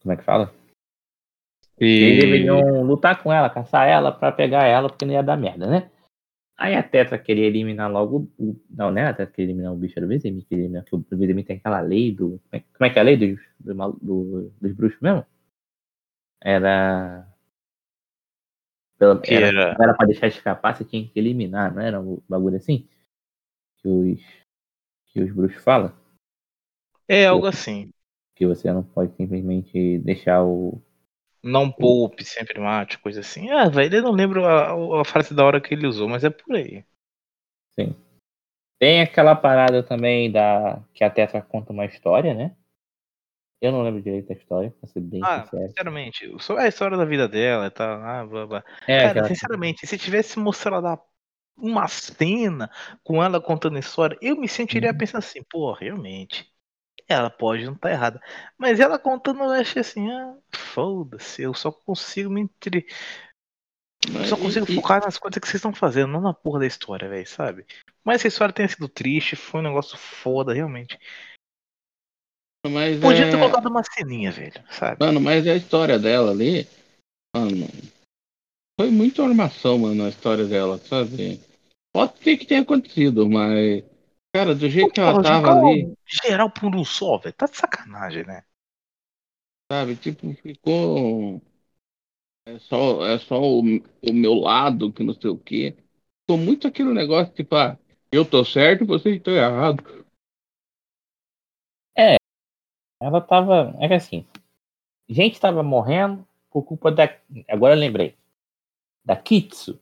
[0.01, 0.53] Como é que fala?
[1.79, 2.21] Eles E...
[2.21, 5.91] deveriam lutar com ela, caçar ela pra pegar ela, porque não ia dar merda, né?
[6.57, 8.55] Aí a Tetra queria eliminar logo o.
[8.71, 9.07] Não, né?
[9.07, 11.81] A Tetra queria eliminar o bicho do Vezemir, queria eliminar, porque o Vezemir tem aquela
[11.81, 12.39] lei do.
[12.39, 15.27] Como é, como é que é a lei dos, do, do- dos bruxos mesmo?
[16.41, 17.27] Era.
[19.03, 22.21] Pelo, Que era, era- era pra deixar escapar, você tinha que eliminar, não era um
[22.29, 22.89] bagulho assim?
[23.79, 24.21] Que os,
[25.07, 25.93] que os bruxos falam?
[27.09, 27.91] É algo assim.
[28.37, 30.81] Que você não pode simplesmente deixar o.
[31.43, 33.51] Não poupe, sempre mate, coisa assim.
[33.51, 36.31] Ah, velho, eu não lembro a, a frase da hora que ele usou, mas é
[36.31, 36.85] por aí.
[38.79, 42.55] Tem aquela parada também da que a Tetra conta uma história, né?
[43.63, 45.69] Eu não lembro direito da história, pra ser bem Ah, sincero.
[45.69, 48.03] sinceramente, só é a história da vida dela e tal.
[48.03, 48.65] Ah, blá, blá.
[48.89, 51.01] É, Cara, aquela- sinceramente, se tivesse mostrado
[51.57, 52.69] uma cena
[53.05, 54.99] com ela contando a história, eu me sentiria Uhum.
[54.99, 56.51] pensando assim, pô, realmente.
[57.09, 58.21] Ela pode não estar errada.
[58.59, 62.85] Mas ela contando, eu achei assim, ah, foda-se, eu só consigo me entre.
[64.13, 66.61] Mas Só consigo e- e- focar nas coisas que vocês estão fazendo, não na porra
[66.61, 67.65] da história, velho, sabe?
[68.03, 70.99] Mas se a história tenha sido triste, foi um negócio foda, realmente.
[72.71, 73.31] Mas Podia é...
[73.31, 75.05] ter colocado uma ceninha, velho, sabe?
[75.05, 76.67] Mano, mas a história dela ali,
[77.35, 77.67] mano,
[78.81, 81.41] foi muito armação, mano, a história dela, sabe?
[81.93, 83.85] Pode ser que tenha acontecido, mas,
[84.35, 88.25] cara, do jeito que ela tava ali, geral por um só, velho, tá de sacanagem,
[88.25, 88.45] né?
[89.73, 89.97] sabe?
[89.97, 91.41] Tipo, ficou.
[92.45, 95.77] É só, é só o, o meu lado, que não sei o quê.
[96.23, 97.79] Ficou muito aquele negócio, tipo, ah,
[98.11, 100.02] eu tô certo, vocês estão errados.
[103.03, 103.75] Ela tava.
[103.81, 104.25] É que assim.
[105.09, 107.09] Gente tava morrendo por culpa da.
[107.49, 108.15] Agora eu lembrei.
[109.05, 109.81] Da Kitsu.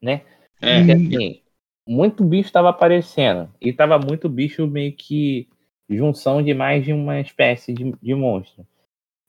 [0.00, 0.22] Né?
[0.60, 1.42] É, Porque assim,
[1.86, 3.52] muito bicho tava aparecendo.
[3.60, 5.48] E tava muito bicho meio que
[5.90, 8.64] junção de mais de uma espécie de, de monstro.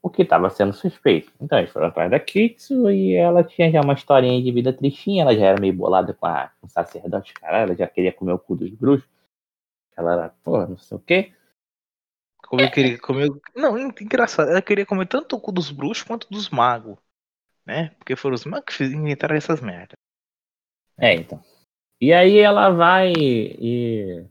[0.04, 1.32] O que tava sendo suspeito.
[1.41, 5.24] Então eles foram atrás da Kitsu e ela tinha já uma historinha de vida tristinha.
[5.24, 7.69] Ela já era meio bolada com, a, com o sacerdote, caralho.
[7.69, 9.10] Ela já queria comer o cu dos bruxos.
[9.98, 11.32] Ela era, porra, não sei o quê.
[12.47, 13.29] Como eu queria comer.
[13.55, 16.97] Não, en- engraçado, ela queria comer tanto o cu dos bruxos quanto dos magos.
[17.65, 17.89] Né?
[17.97, 19.93] Porque foram os magos que inventaram essas merdas.
[20.97, 21.43] É, então.
[21.99, 24.25] E aí ela vai e.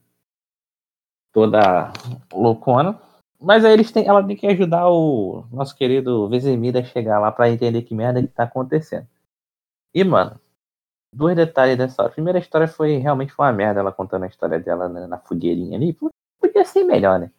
[1.32, 1.92] toda
[2.32, 2.98] loucona.
[3.40, 7.30] Mas aí eles têm, ela tem que ajudar o nosso querido Vezemir a chegar lá
[7.30, 9.06] pra entender que merda que tá acontecendo.
[9.94, 10.40] E, mano,
[11.12, 12.10] dois detalhes dessa história.
[12.10, 15.18] A primeira história foi realmente foi uma merda, ela contando a história dela na, na
[15.18, 15.96] fogueirinha ali.
[16.40, 17.30] Podia ser melhor, né?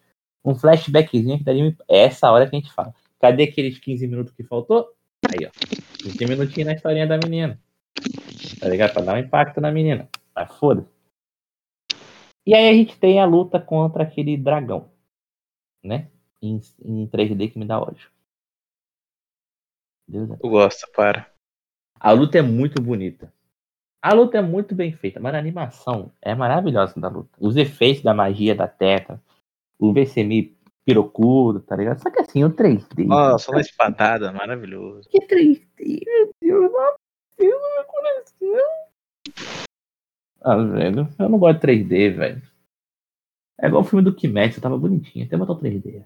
[0.45, 1.75] Um flashbackzinho que daria.
[1.88, 2.93] É essa hora que a gente fala.
[3.19, 4.88] Cadê aqueles 15 minutos que faltou?
[5.27, 5.51] Aí, ó.
[6.03, 7.60] 20 minutinhos na historinha da menina.
[8.60, 8.93] Tá ligado?
[8.93, 10.08] Pra dar um impacto na menina.
[10.36, 10.88] Mas foda-se.
[12.45, 14.91] E aí a gente tem a luta contra aquele dragão.
[15.84, 16.10] Né?
[16.41, 18.10] Em, em 3D que me dá ódio.
[20.08, 21.31] Deus é Eu gosto, para.
[21.99, 23.34] A luta é muito bonita.
[24.01, 27.31] A luta é muito bem feita, mas a animação é maravilhosa da luta.
[27.39, 29.19] Os efeitos da magia da Tetra,
[29.79, 31.99] o VCMI pirocudo, tá ligado?
[31.99, 33.05] Só que assim, o 3D.
[33.05, 35.09] Nossa, uma espadada, maravilhoso.
[35.09, 36.71] Que 3D, meu Deus,
[37.39, 38.69] meu coração.
[40.41, 42.41] Ah, velho, eu não gosto de 3D, velho.
[43.59, 46.05] É igual o filme do Kimetsu, tava bonitinho, até botar o 3D, velho.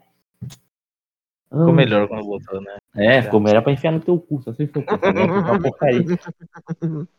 [1.49, 2.77] Ficou Ah, melhor quando botou, né?
[2.95, 4.99] É, ficou melhor pra enfiar no teu cu, só se for cu, né?
[4.99, 6.05] Fica uma porcaria.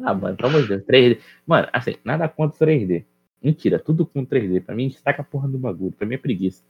[0.00, 1.20] Ah, mano, pelo amor de Deus, 3D.
[1.44, 3.04] Mano, assim, nada contra o 3D.
[3.42, 4.64] Mentira, tudo com 3D.
[4.64, 5.92] Pra mim, destaca a porra do bagulho.
[5.92, 6.62] Pra mim é preguiça.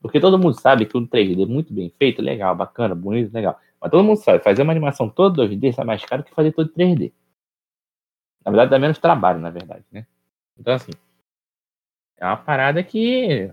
[0.00, 3.58] Porque todo mundo sabe que o 3D é muito bem feito, legal, bacana, bonito, legal.
[3.80, 6.72] Mas todo mundo sabe, fazer uma animação toda 2D sai mais caro que fazer todo
[6.72, 7.12] 3D.
[8.44, 10.06] Na verdade, dá menos trabalho, na verdade, né?
[10.58, 10.92] Então, assim,
[12.16, 13.52] é uma parada que.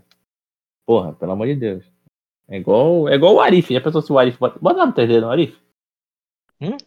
[0.86, 1.86] Porra, pelo amor de Deus.
[2.48, 3.74] É igual, é igual o Arif.
[3.74, 4.60] Já pensou se o Arif bota.
[4.60, 5.58] Bota no 3D no Arif?
[6.62, 6.78] Hum?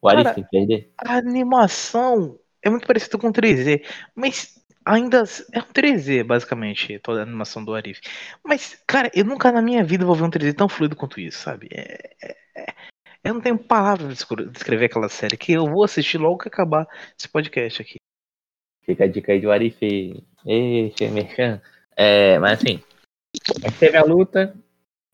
[0.00, 0.88] O Arif Cara, tem 3D?
[0.98, 7.22] A animação é muito parecida com 3D, mas ainda é um 3D, basicamente, toda a
[7.22, 8.00] animação do Arif.
[8.44, 11.38] Mas, cara, eu nunca na minha vida vou ver um 3D tão fluido quanto isso,
[11.38, 11.68] sabe?
[11.72, 12.74] É- é- é-
[13.24, 16.48] eu não tenho palavras pra descre- descrever aquela série, que eu vou assistir logo que
[16.48, 16.86] acabar
[17.18, 17.96] esse podcast aqui.
[18.84, 19.78] Fica a dica aí do Arif.
[20.44, 21.62] Ei, Merchan.
[21.96, 22.82] É, mas assim,
[23.78, 24.56] teve a luta,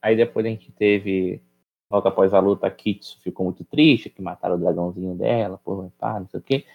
[0.03, 1.43] aí depois a gente teve.
[1.91, 5.91] Logo após a luta, a Kitsu ficou muito triste, que mataram o dragãozinho dela, porra,
[5.99, 6.67] pá, não sei o quê.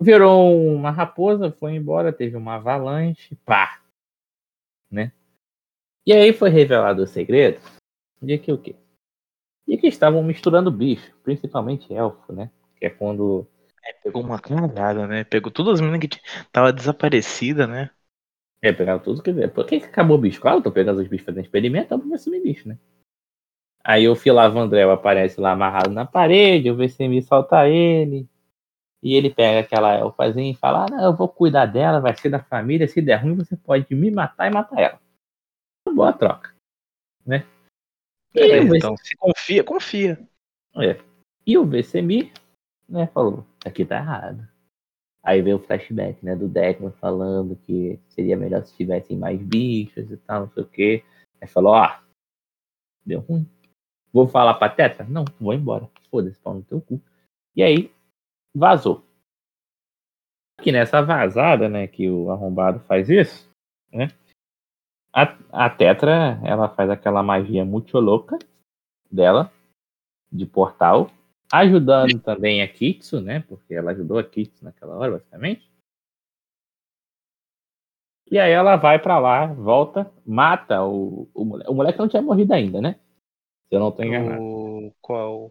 [0.00, 3.80] Virou uma raposa, foi embora, teve uma avalanche, pá.
[4.90, 5.12] Né?
[6.06, 7.60] E aí foi revelado o segredo
[8.20, 8.76] de que o quê?
[9.66, 12.50] De que estavam misturando bicho, principalmente elfo, né?
[12.78, 13.48] Que é quando
[14.02, 15.24] Pegou uma cagada, né?
[15.24, 16.20] Pegou todas as meninas que
[16.52, 17.90] tava desaparecida, né?
[18.62, 19.52] É, pegaram tudo que ver.
[19.52, 20.40] Por que, que acabou o bicho?
[20.40, 22.78] Claro, tô pegando os bichos fazendo experimento, então vai sumir bicho, né?
[23.84, 28.28] Aí o Filavandrel aparece lá amarrado na parede, o VCM solta ele.
[29.06, 32.28] E ele pega aquela elfazinha e fala: ah, não, eu vou cuidar dela, vai ser
[32.28, 32.88] da família.
[32.88, 35.00] Se der ruim, você pode me matar e matar ela.
[35.94, 36.52] Boa troca.
[37.24, 37.46] Né?
[38.34, 40.28] É, então, se confia, confia.
[40.78, 41.00] é.
[41.46, 42.32] E o VCMI,
[42.88, 44.44] né, falou, aqui tá errado.
[45.22, 50.10] Aí veio o flashback, né, do Deckman falando que seria melhor se tivessem mais bichos
[50.10, 51.04] e tal, não sei o quê.
[51.40, 51.96] Aí falou, ó,
[53.04, 53.48] deu ruim.
[54.12, 55.06] Vou falar pra Tetra?
[55.08, 55.88] Não, vou embora.
[56.10, 57.00] Foda-se, pau no teu cu.
[57.54, 57.94] E aí,
[58.56, 59.04] vazou.
[60.62, 63.48] Que nessa vazada, né, que o arrombado faz isso,
[63.92, 64.08] né,
[65.16, 68.38] a, a Tetra, ela faz aquela magia muito louca
[69.10, 69.50] dela,
[70.30, 71.10] de portal,
[71.50, 73.40] ajudando também a Kitsu, né?
[73.40, 75.70] Porque ela ajudou a Kitsu naquela hora, basicamente.
[78.30, 81.70] E aí ela vai pra lá, volta, mata o, o moleque.
[81.70, 83.00] O moleque não tinha morrido ainda, né?
[83.68, 84.42] Se eu não tô enganado.
[84.42, 85.50] O qual?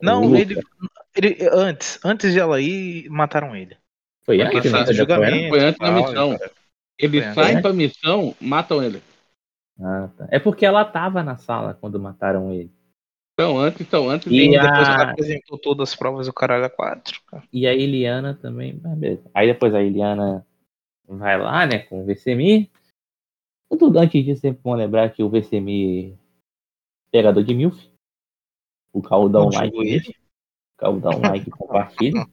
[0.00, 0.40] Não, Luca.
[0.40, 0.60] ele,
[1.16, 3.76] ele antes, antes de ela ir, mataram ele.
[4.24, 4.94] Foi antes, fez Depois, né?
[4.94, 5.48] julgamento.
[5.48, 6.32] Foi antes da missão.
[6.98, 7.34] e cara.
[7.34, 7.62] Saem antes.
[7.62, 9.02] pra missão, matam ele.
[9.80, 10.28] Ah, tá.
[10.30, 12.70] É porque ela tava na sala quando mataram ele.
[13.34, 16.70] Então, antes, então, antes E a- Depois ela apresentou todas as provas do caralho a
[16.70, 17.20] quatro.
[17.26, 17.42] cara.
[17.52, 18.74] E a Iliana também.
[18.74, 19.30] beleza.
[19.34, 20.44] Aí depois a Iliana
[21.06, 22.70] vai lá, né, com o VCMI.
[23.78, 26.16] Tudo antes disso, sempre bom lembrar que o VCMI
[27.12, 27.90] pegador de MILF.
[28.96, 29.70] O Caldão Não Like.
[29.70, 30.16] digo ele.
[30.78, 32.26] Caldão Like compartilha.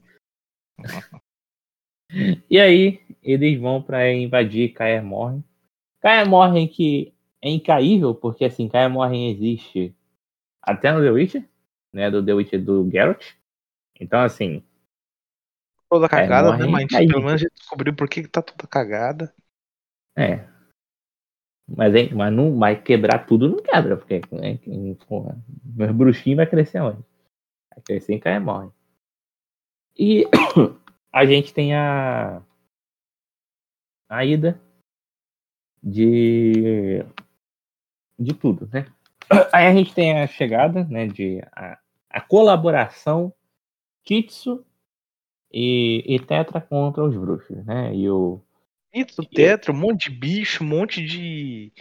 [2.49, 5.43] E aí, eles vão pra invadir Kaer Morhen.
[5.99, 9.93] Kaer Morhen que é incaível, porque assim, Kaer Morhen existe
[10.61, 11.49] até no The Witcher,
[11.91, 13.33] né, do The Witcher do Geralt.
[13.99, 14.63] Então, assim,
[15.89, 16.65] Toda cagada, né?
[16.65, 19.35] morre Mas pelo menos a gente descobriu por que que tá toda cagada.
[20.15, 20.47] É.
[21.67, 26.37] Mas, hein, mas, não, mas quebrar tudo não quebra, porque né, quem- porra, meus bruxinhos
[26.37, 27.01] vai crescer onde?
[27.73, 28.69] Vai crescer em Caia morre.
[29.97, 30.25] E
[31.11, 32.41] a gente tem a.
[34.09, 34.59] A ida
[35.81, 37.03] de.
[38.19, 38.85] De tudo, né?
[39.51, 41.07] Aí a gente tem a chegada, né?
[41.07, 43.33] De a, a colaboração
[44.03, 44.65] Kitsu
[45.51, 47.95] e, e Tetra contra os bruxos, né?
[47.95, 48.41] E o.
[48.93, 51.71] Isso, tetra, um monte de bicho, um monte de.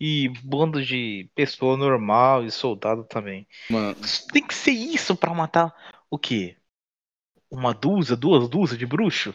[0.00, 3.46] E bando de pessoa normal e soldado também.
[3.70, 3.96] Mano,
[4.32, 5.72] Tem que ser isso pra matar
[6.10, 6.56] o quê?
[7.50, 9.34] Uma dúzia, duas dúzias de bruxo?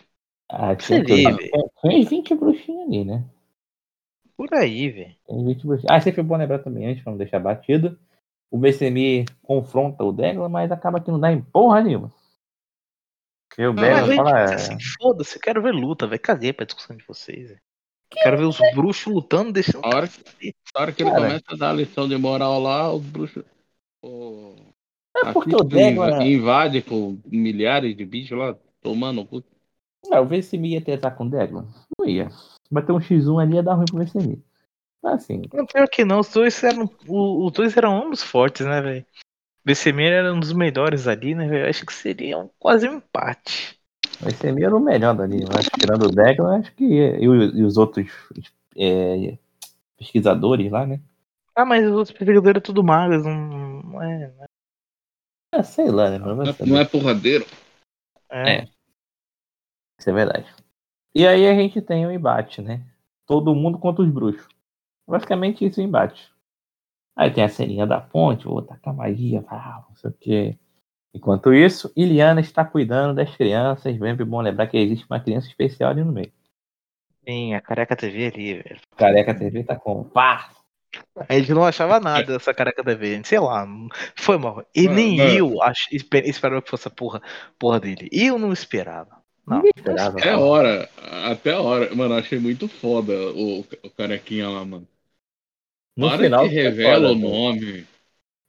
[0.50, 1.24] Ah, Você vê,
[1.82, 3.24] tinha uns 20 bruxinhos ali, né?
[4.36, 5.16] Por aí, velho.
[5.28, 5.92] Tem 20 bruxinhos.
[5.92, 7.98] Ah, sempre é bom lembrar também, antes, pra não deixar batido,
[8.52, 12.12] o Vesemir confronta o Degla, mas acaba que não dá em porra nenhuma.
[13.58, 14.48] Porque o Não, Degla mas, fala.
[14.48, 16.22] gente, assim, foda-se, eu quero ver luta, velho.
[16.22, 17.60] Caguei pra discussão de vocês, velho.
[18.12, 19.84] Quero ver os bruxos lutando, deixando.
[19.84, 20.08] A hora,
[20.76, 21.24] a hora que ele Cara.
[21.24, 23.44] começa a dar a lição de moral lá, os bruxos.
[24.04, 24.54] O...
[25.18, 26.24] É porque o Degla.
[26.24, 29.26] invade com milhares de bichos lá, tomando.
[29.26, 29.44] cu.
[30.06, 31.66] Não, o Vesemir ia tentar com o Degla?
[32.00, 32.30] Não ia.
[32.70, 34.38] Bater um X1 ali ia dar ruim pro Vesemir.
[35.04, 36.90] Assim, Não, pior que não, os dois eram.
[37.08, 39.06] o- Os dois eram ambos fortes, né, velho?
[39.68, 41.70] Vesemir era um dos melhores ali, né, velho?
[41.70, 43.78] Acho que seria um- quase um empate.
[44.22, 45.42] o Vesemir era o melhor dali.
[45.44, 46.86] Eu acho que tirando o Degla, eu acho que.
[46.86, 48.08] E, e os outros
[48.78, 49.38] é,
[49.98, 51.02] pesquisadores lá, né?
[51.56, 54.32] Ah, mas os outros pesquisadores eram tudo magos, não, não é.
[55.54, 56.18] Ah, sei lá, né?
[56.20, 56.70] Mas Não é-.
[56.70, 57.46] Não é porradeiro.
[58.30, 58.52] é.
[58.60, 58.68] É.
[60.00, 60.54] Isso é verdade.
[61.16, 62.86] E aí a gente tem o embate, né?
[63.26, 64.48] Todo mundo contra os bruxos.
[65.08, 66.32] Basicamente isso é o embate.
[67.18, 70.58] Aí tem a ceninha da ponte, vou tacar magia, ah, não sei o quê.
[71.14, 73.98] Enquanto isso, Iliana está cuidando das crianças.
[73.98, 76.32] Sempre bom lembrar que existe uma criança especial ali no meio.
[77.28, 78.80] Sim, a careca TV ali, velho.
[78.96, 80.50] Careca TV tá com pá.
[81.28, 84.66] A gente não achava nada dessa careca TV, gente, sei lá, não- foi mal.
[84.74, 85.30] E Mano, nem mano.
[85.30, 87.22] eu ach, esper- esperava que fosse a porra,
[87.60, 88.10] porra dele.
[88.12, 89.22] Eu não esperava.
[89.46, 89.58] Não.
[89.58, 90.18] Ninguém esperava.
[90.20, 90.90] Até a hora.
[91.32, 91.94] Até a hora.
[91.96, 94.88] Mano, achei muito foda o, o carequinha lá, mano.
[95.98, 97.86] No hora final que revela foda, o nome.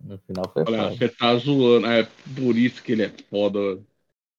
[0.04, 0.96] No final foi Olha, foda.
[0.96, 1.86] você tá zoando.
[1.86, 2.06] É
[2.36, 3.80] por isso que ele é foda.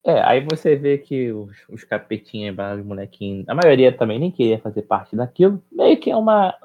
[0.05, 4.59] É, aí você vê que os, os capetinhas, os molequinhos, a maioria também nem queria
[4.59, 5.61] fazer parte daquilo.
[5.71, 6.55] Meio que é uma.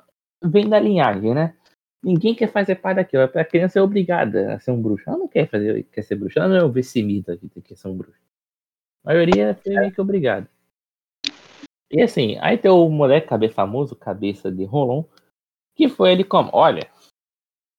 [0.42, 1.54] Vem da linhagem, né?
[2.02, 3.22] Ninguém quer fazer parte daquilo.
[3.22, 5.08] A criança é obrigada a ser um bruxo.
[5.08, 6.38] Ela não quer fazer, quer ser bruxo.
[6.38, 8.20] Ela não é o Vessimita que tem que ser um bruxo.
[9.02, 10.48] A maioria foi meio que obrigada.
[11.90, 15.04] E assim, aí tem o moleque cabeça famoso, cabeça de Rolon,
[15.74, 16.88] que foi ele como, olha,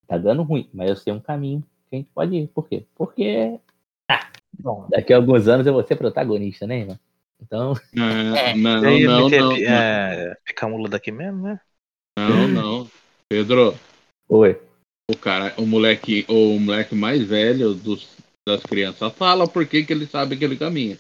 [0.08, 2.48] tá dando ruim, mas eu sei um caminho que a gente pode ir.
[2.50, 2.86] Por quê?
[2.96, 3.60] Porque
[4.58, 7.00] Bom, daqui a alguns anos eu vou ser protagonista, né, irmão?
[7.42, 11.42] Então, Não, não, e aí, não, meter não, pi- é, picar a mula daqui mesmo,
[11.44, 11.60] né?
[12.18, 12.92] não, não.
[13.30, 13.76] Pedro,
[14.30, 14.60] oi.
[15.10, 18.08] o cara, o moleque, o moleque mais velho dos,
[18.48, 20.98] das crianças fala por que, que ele sabe aquele caminho.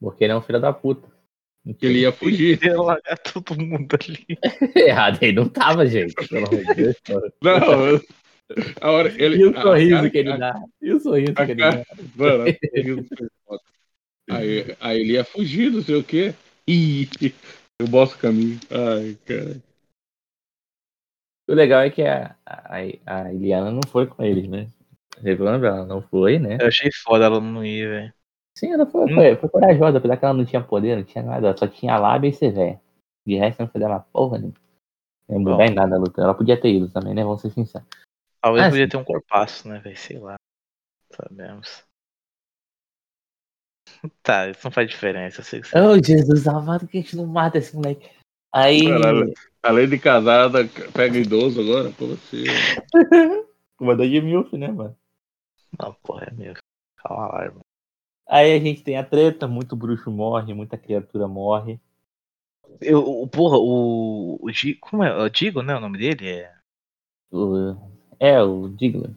[0.00, 1.06] Porque ele é um filho da puta.
[1.74, 2.62] Que ele ia fugir.
[2.64, 4.26] Ia largar todo mundo ali.
[4.76, 6.14] Errado aí, não tava, gente.
[6.14, 6.96] Pelo amor de Deus.
[7.42, 8.00] Não, eu-
[8.80, 9.38] a hora ele.
[9.38, 10.62] E o a sorriso cara- que ele dá.
[10.80, 12.04] E o sorriso a que ele cara- dá.
[12.14, 12.44] Mano,
[14.30, 16.34] aí, aí ele ia fugir, não sei o quê.
[16.68, 17.08] Ih,
[17.80, 18.58] eu boto o caminho.
[18.70, 19.60] Ai, cara.
[21.48, 22.76] O legal é que a, a,
[23.06, 24.68] a Iliana não foi com eles, né?
[25.22, 26.58] Revelando, ela não foi, né?
[26.60, 28.12] Eu achei foda ela não ir, velho.
[28.58, 29.14] Sim, ela foi, Hum.
[29.14, 31.98] foi, foi corajosa, apesar que ela não tinha poder, não tinha nada, ela só tinha
[31.98, 32.80] lábia e ser velha.
[33.26, 34.56] De resto, não fazia uma porra nenhuma.
[35.28, 35.62] Não ia mudar Bom.
[35.64, 36.22] em nada a luta.
[36.22, 37.22] Ela podia ter ido também, né?
[37.22, 37.86] Vamos ser sinceros.
[38.40, 39.96] Talvez Ah, podia ter um corpaço, né, velho?
[39.96, 40.36] Sei lá.
[41.10, 41.84] Sabemos.
[44.22, 45.40] Tá, isso não faz diferença.
[45.40, 45.78] Eu sei que você...
[45.80, 48.10] Oh, Jesus amado, que a gente não mata esse moleque.
[48.54, 48.86] Aí.
[48.86, 49.32] Caralho.
[49.62, 50.60] Além de casada,
[50.94, 51.92] pega idoso agora?
[51.92, 52.44] Como assim?
[53.76, 54.96] Comandante de Milf, né, mano?
[55.80, 56.54] Não, porra, é meu.
[56.96, 57.65] Calma lá, irmão.
[58.28, 61.80] Aí a gente tem a treta, muito bruxo morre, muita criatura morre.
[62.80, 64.38] Eu, o, porra, o.
[64.40, 65.16] o Di- como é?
[65.16, 65.74] O Digo, né?
[65.76, 66.54] O nome dele é.
[67.30, 67.76] O-
[68.18, 69.10] é, o Digler.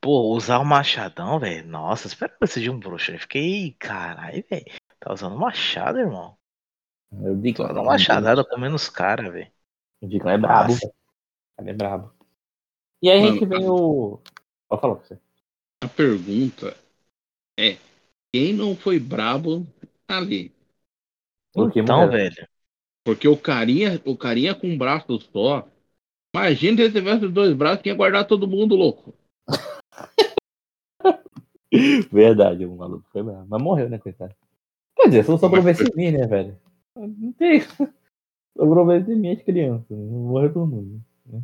[0.00, 1.66] Pô, usar o machadão, velho.
[1.66, 3.10] Nossa, espera esse de um bruxo.
[3.12, 4.64] Eu fiquei, caralho, velho.
[5.00, 6.36] Tá usando machado, irmão.
[7.12, 7.68] É o Tô Digler.
[7.68, 9.50] dando machadada comendo os caras, velho.
[10.02, 10.72] O Digler é brabo.
[10.72, 10.92] Nossa.
[11.58, 12.12] Ele é brabo.
[13.02, 14.20] E aí a gente vem o.
[14.68, 15.18] Pode falar pra você.
[15.82, 16.76] A pergunta
[17.58, 17.76] é:
[18.32, 19.66] quem não foi brabo
[20.08, 20.52] ali?
[21.52, 22.48] Porque Então, velho.
[23.04, 25.68] Porque o carinha, o carinha com um braço só.
[26.34, 29.14] Imagina se ele tivesse dois braços, tinha guardar todo mundo, louco.
[32.10, 33.46] Verdade, o maluco foi brabo.
[33.48, 34.34] Mas morreu, né, coitado?
[34.96, 36.58] Quer dizer, só sobrou Mas foi- Vessemir, né, velho?
[36.96, 37.60] Não tem.
[38.56, 39.90] Sobrou Vessemir as crianças.
[39.90, 41.02] Não morreu todo mundo.
[41.26, 41.42] Né?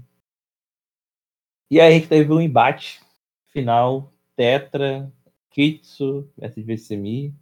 [1.70, 3.00] E aí a gente teve um embate
[3.48, 4.12] final.
[4.36, 5.12] Tetra,
[5.50, 7.32] Kitsu versus Vessemir.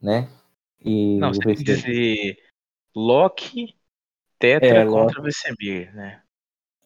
[0.00, 0.28] Né?
[0.80, 2.42] E Não, o você tem que Vesemir- dizer
[2.94, 3.74] Loki,
[4.38, 6.22] Tetra É, contra Vesemir, né?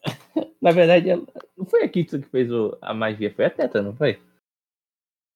[0.61, 1.25] Na verdade, ela-
[1.57, 2.49] não foi a Kitsu que fez
[2.81, 4.21] a magia, foi a Tetra, não foi?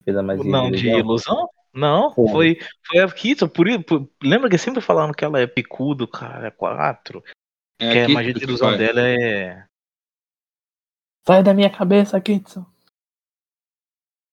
[0.05, 0.49] Fez a magia.
[0.51, 0.99] Não, de ilusão?
[0.99, 1.49] ilusão?
[1.73, 2.27] Não, Foi.
[2.29, 3.49] foi, foi a Kitsu.
[3.49, 7.21] Por, por- lembra que sempre falaram que ela é picudo, cara, é 4?
[7.79, 9.65] que a aqui magia de ilusão dela é.
[11.25, 12.65] Sai da minha cabeça, Kitsu.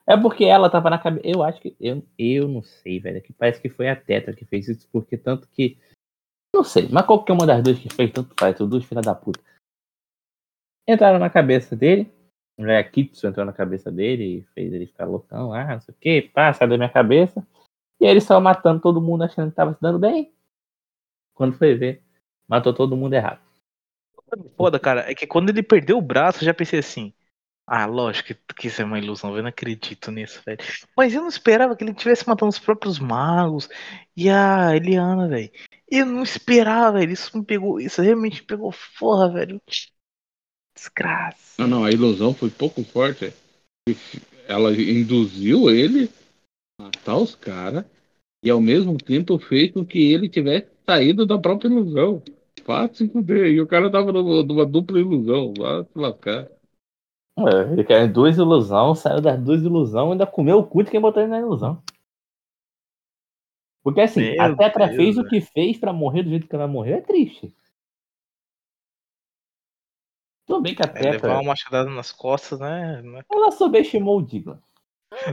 [0.06, 1.26] É porque ela tava na cabeça.
[1.26, 1.76] Eu acho que.
[1.80, 3.22] Eu, eu não sei, velho.
[3.22, 5.78] Que parece que foi a Tetra que fez isso, porque tanto que.
[6.54, 9.14] Não sei, mas qualquer uma das duas que fez, tanto faz, são duas filhas da
[9.14, 9.40] puta.
[10.88, 12.12] Entraram na cabeça dele,
[12.58, 15.98] né, Kitsu entrou na cabeça dele e fez ele ficar loucão, ah, não sei o
[15.98, 17.46] que, pá, da minha cabeça.
[18.00, 20.32] E aí ele saiu matando todo mundo achando que tava se dando bem.
[21.34, 22.02] Quando foi ver,
[22.48, 23.40] matou todo mundo errado.
[24.56, 27.12] Foda, cara, é que quando ele perdeu o braço, eu já pensei assim.
[27.72, 30.58] Ah, lógico que isso é uma ilusão, eu não acredito nisso, velho.
[30.96, 33.68] Mas eu não esperava que ele tivesse matando os próprios magos
[34.16, 35.48] e a Eliana, velho.
[35.88, 37.12] Eu não esperava, velho.
[37.12, 39.62] Isso me pegou, isso realmente me pegou forra, velho.
[40.74, 41.54] Desgraça.
[41.58, 43.32] Não, não, a ilusão foi pouco forte.
[44.48, 46.10] Ela induziu ele
[46.76, 47.84] a matar os caras
[48.44, 52.20] e ao mesmo tempo fez com que ele tivesse saído da própria ilusão.
[52.64, 53.52] Fácil entender.
[53.52, 55.54] E o cara tava numa, dupla ilusão.
[55.56, 56.59] Vai se lascar.
[57.48, 61.00] É, ele quer duas ilusões, saiu das duas ilusões ainda comeu o cu de quem
[61.00, 61.82] botou ele na ilusão.
[63.82, 66.54] Porque assim, Meu a Tetra Deus, fez o que fez pra morrer do jeito que
[66.54, 67.54] ela morreu, é triste.
[70.46, 73.00] Tudo bem que a É levar Tetra, uma machadada nas costas, né?
[73.02, 74.60] Não é ela subestimou o Diglan.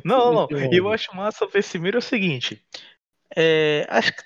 [0.03, 0.41] Não, não.
[0.43, 2.63] Subestimou E eu acho massa o Vesemir é o seguinte.
[3.35, 4.23] É, acho que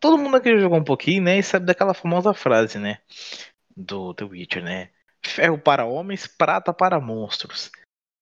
[0.00, 1.38] todo mundo aqui jogou um pouquinho, né?
[1.38, 2.98] E sabe daquela famosa frase, né?
[3.76, 4.90] Do The Witcher, né?
[5.28, 7.70] Ferro para homens, prata para monstros.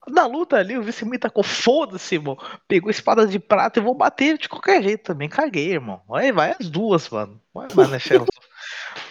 [0.09, 2.36] Na luta ali, o Vesemir tacou, foda-se, irmão.
[2.66, 5.28] Pegou espada de prata e vou bater de qualquer jeito também.
[5.28, 6.03] Caguei, irmão.
[6.12, 7.40] Aí vai as duas, mano.
[7.55, 8.26] Vai, mano, é ferro.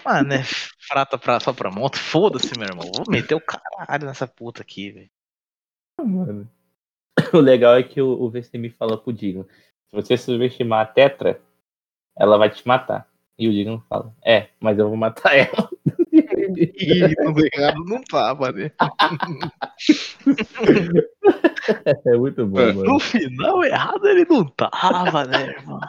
[0.03, 0.43] Mano, é
[0.89, 1.97] prata pra, só pra moto.
[1.97, 2.91] Foda-se, meu irmão.
[2.93, 5.09] Vou meter o caralho nessa puta aqui, velho.
[5.99, 6.49] Mano.
[7.33, 9.45] O legal é que o, o Vesemir falou pro Diglan:
[9.89, 11.41] se você subestimar a Tetra,
[12.17, 13.07] ela vai te matar.
[13.37, 15.69] E o Diglan fala: é, mas eu vou matar ela.
[16.57, 18.71] Ih, tudo errado não tava, né?
[22.05, 22.83] É muito bom, mano.
[22.83, 25.79] No final, errado ele não tava, né, irmão?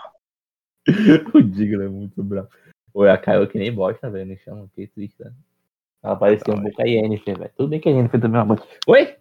[1.35, 2.49] O Diglan é muito bravo.
[2.95, 4.27] Oi, a caiu que nem bosta, velho.
[4.27, 5.33] Me chama, que triste, né?
[6.03, 7.51] Ela parecia um Não, pouco a Yennefer, velho.
[7.57, 8.67] Tudo bem que a Yennefer também é uma bosta.
[8.87, 9.17] Oi?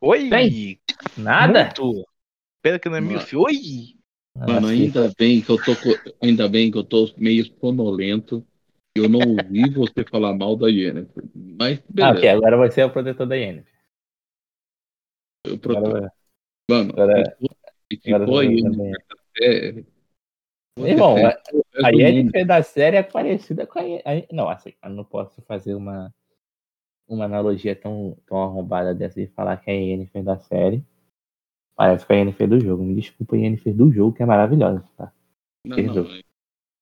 [0.00, 0.80] Oi!
[1.16, 1.64] Nada?
[1.64, 2.04] Muito.
[2.62, 3.12] Pena que não é Mano.
[3.12, 3.34] Milf.
[3.34, 3.54] Oi!
[4.34, 5.72] Mano, ainda bem que eu tô
[6.22, 8.44] ainda bem que eu tô meio sonolento.
[8.94, 11.24] Eu não ouvi você falar mal da Yennefer.
[11.34, 12.18] Mas Ah, beleza.
[12.18, 13.72] ok, agora você é o protetor da Yennefer.
[15.46, 16.12] eu proto- Agora,
[16.70, 17.56] Mano, agora- se for-
[17.92, 18.92] se for a Yennefer também.
[19.40, 19.72] é-
[20.76, 21.90] você Irmão, a.
[21.90, 24.26] Yennefer da série é parecida com a Yennefer.
[24.32, 26.12] Não, assim, eu não posso fazer uma,
[27.08, 30.84] uma analogia tão, tão arrombada dessa e falar que a Yennefer da série
[31.76, 32.82] parece com a Yennefer do jogo.
[32.82, 35.12] Me desculpa a Yennefer do jogo, que é maravilhosa, tá?
[35.64, 36.04] Não, não.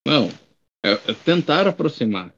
[0.05, 0.29] Não,
[0.83, 2.33] é, é tentar aproximar.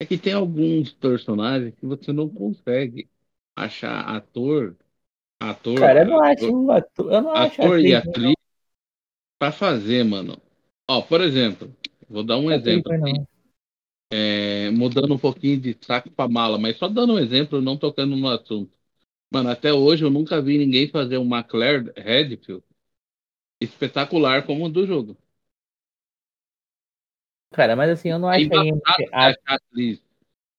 [0.00, 3.10] É que tem alguns personagens que você não consegue
[3.56, 4.76] achar ator,
[5.40, 6.70] ator, Cara, eu não ator, acho.
[6.70, 8.34] ator- Eu não acho ator e atriz,
[9.38, 10.40] pra fazer, mano.
[10.88, 11.74] Ó, por exemplo,
[12.08, 13.22] vou dar um exemplo aqui,
[14.36, 18.16] é, mudando um pouquinho de saco pra mala, mas só dando um exemplo, não tocando
[18.16, 18.72] no assunto.
[19.32, 22.64] Mano, até hoje eu nunca vi ninguém fazer uma Claire Redfield
[23.60, 25.16] espetacular como a do jogo.
[27.54, 28.72] Cara, mas assim, eu não acho Tem
[29.12, 30.02] a- a atriz.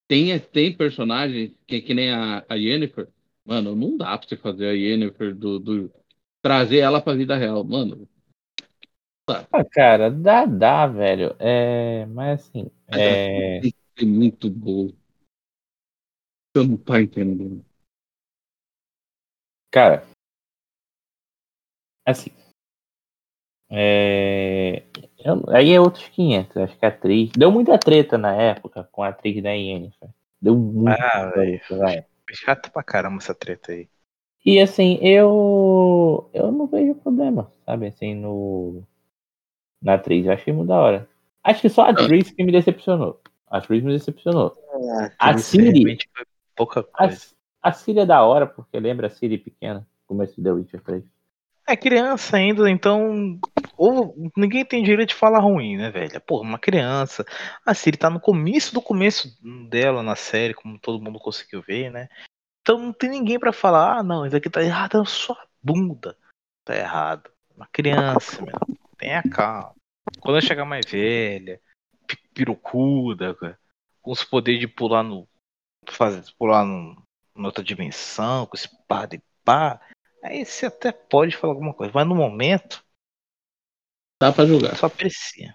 [0.08, 3.08] Tem, tem personagens que, que nem a, a Yennefer.
[3.44, 5.92] Mano, não dá pra você fazer a Yennefer do, do-
[6.42, 7.64] trazer ela pra vida real.
[7.64, 8.08] Mano,
[9.28, 11.34] Ah, cara, dá, dá, velho.
[11.40, 13.58] É, mas assim, é,
[13.98, 14.92] é muito boa.
[16.54, 17.64] Você não tá entendendo.
[19.70, 20.06] cara,
[22.04, 22.30] assim,
[23.70, 24.84] é,
[25.26, 26.56] eu- aí é outros 500.
[26.56, 30.08] Acho que a atriz deu muita treta na época com a atriz da Yennefer.
[30.40, 31.58] Deu muita Ah, velho.
[31.60, 32.04] treta, vai.
[32.32, 33.88] Chata pra caramba essa treta aí.
[34.44, 38.82] E assim, eu eu não vejo problema, sabe, assim, no
[39.82, 40.26] na atriz.
[40.26, 41.08] Eu achei muito da hora.
[41.42, 43.20] Acho que só a atriz que me decepcionou.
[43.48, 44.52] A atriz me decepcionou.
[45.18, 45.98] A Siri.
[46.56, 47.26] pouca A, coisa.
[47.62, 51.04] a Siri é da hora, porque lembra a Siri pequena, começo de The Witcher 3.
[51.68, 53.38] É criança ainda, então.
[53.76, 56.20] Ou ninguém tem direito de falar ruim, né, velho?
[56.20, 57.24] Porra, uma criança.
[57.64, 59.36] A Siri tá no começo do começo
[59.68, 62.08] dela na série, como todo mundo conseguiu ver, né?
[62.62, 66.16] Então não tem ninguém pra falar, ah, não, isso aqui tá errado, é sua bunda.
[66.64, 67.30] Tá errado.
[67.56, 68.56] Uma criança, meu.
[68.98, 69.74] Tenha calma.
[70.20, 71.60] Quando eu chegar mais velha,
[72.06, 73.34] pi- pirocuda,
[74.02, 75.28] com os poderes de pular no.
[75.88, 77.00] Fazer, pular no,
[77.36, 79.80] outra dimensão, com espada e pá.
[80.24, 82.84] Aí você até pode falar alguma coisa, mas no momento,
[84.20, 84.76] Dá pra jogar.
[84.76, 85.54] só aprecia.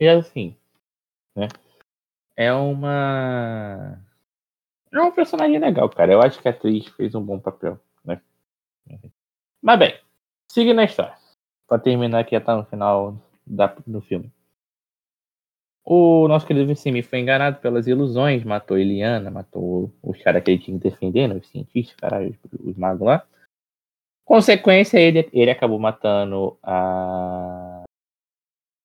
[0.00, 0.56] E assim,
[1.36, 1.48] né?
[2.34, 4.02] É uma.
[4.90, 6.12] É um personagem legal, cara.
[6.12, 8.20] Eu acho que a atriz fez um bom papel, né?
[9.62, 10.00] Mas bem,
[10.50, 11.16] siga na história.
[11.68, 14.32] Pra terminar que já tá no final da, do filme.
[15.84, 20.62] O nosso querido Vicimi foi enganado pelas ilusões, matou Eliana, matou os caras que ele
[20.62, 23.26] tinha que defender, né, os cientistas, caralho, os magos lá.
[24.30, 27.82] Consequência, ele, ele acabou matando a,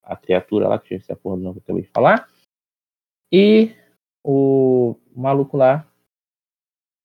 [0.02, 2.28] a criatura lá, que eu sei a porra do nome que eu acabei de falar.
[3.32, 3.76] E
[4.24, 5.88] o maluco lá,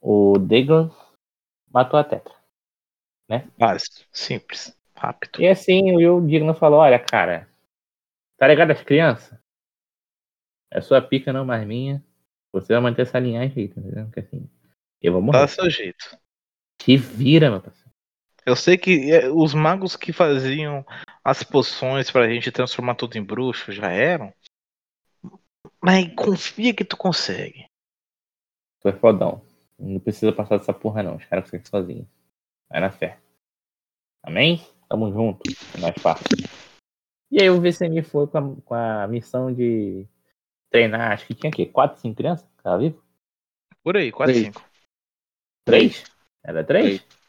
[0.01, 0.91] o Degan,
[1.71, 2.35] matou a Tetra.
[3.29, 3.47] Né?
[3.59, 5.43] Básico, simples, rápido.
[5.43, 7.47] E assim, o Digno falou, olha, cara,
[8.39, 9.39] tá ligado as crianças?
[10.73, 12.03] É sua pica, não mais minha.
[12.55, 14.11] Você vai manter essa linhagem aí, tá entendendo?
[14.11, 14.49] Que assim,
[15.03, 15.41] eu vou morrer.
[15.41, 16.19] Dá seu jeito.
[16.81, 17.80] Se vira, meu parceiro.
[18.45, 20.85] Eu sei que é, os magos que faziam
[21.23, 24.33] as poções pra gente transformar tudo em bruxo já eram.
[25.83, 27.67] Mas confia que tu consegue.
[28.81, 29.43] Tu é fodão.
[29.79, 31.17] Não precisa passar dessa porra, não.
[31.17, 32.09] Os caras conseguem sozinhos.
[32.69, 33.19] Vai na fé.
[34.23, 34.67] Amém?
[34.89, 35.43] Tamo junto.
[35.77, 36.27] É mais fácil.
[37.31, 40.07] E aí o VCM foi com a, com a missão de
[40.71, 42.49] treinar, acho que tinha aqui, 4, 5 crianças?
[42.63, 43.03] Tava vivo?
[43.83, 44.47] Por aí, 4, Três.
[44.47, 44.71] 5.
[45.65, 46.05] 3?
[46.45, 47.20] Era 3?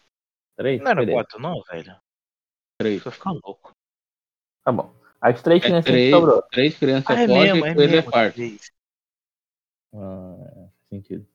[0.62, 0.82] 3?
[0.82, 1.95] Não era 4, não, velho.
[2.80, 3.03] Três.
[3.03, 3.74] Tô ficando louco.
[4.64, 4.93] Tá bom.
[5.20, 6.41] As três É crianças que três, sobrou.
[6.51, 8.12] três crianças Ah, é fogem mesmo, é com ele é mesmo.
[8.12, 8.34] quarto.
[8.36, 8.72] três.
[9.93, 11.28] Ah, faz sentido.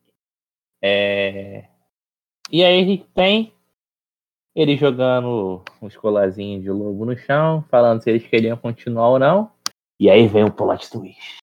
[0.83, 1.69] É...
[2.51, 3.53] E aí a gente tem
[4.55, 9.53] ele jogando os colarzinhos de lobo no chão, falando se eles queriam continuar ou não.
[10.01, 11.39] E aí vem o plot twist.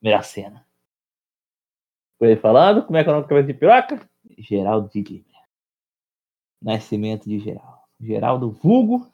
[0.00, 0.66] Primeira cena.
[2.18, 4.08] Foi ele falando, como é que é o nome do cabeça de piroca?
[4.38, 5.37] Geraldo de Libra.
[6.60, 7.78] Nascimento de Geraldo.
[8.00, 9.10] Geraldo Vulgo,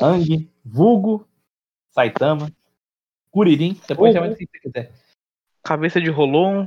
[0.00, 1.26] Ang, Vulgo,
[1.90, 2.52] Saitama,
[3.30, 3.74] Kuririn.
[3.74, 4.92] Você pode chamar de que você quiser.
[5.62, 6.66] Cabeça de Rolon.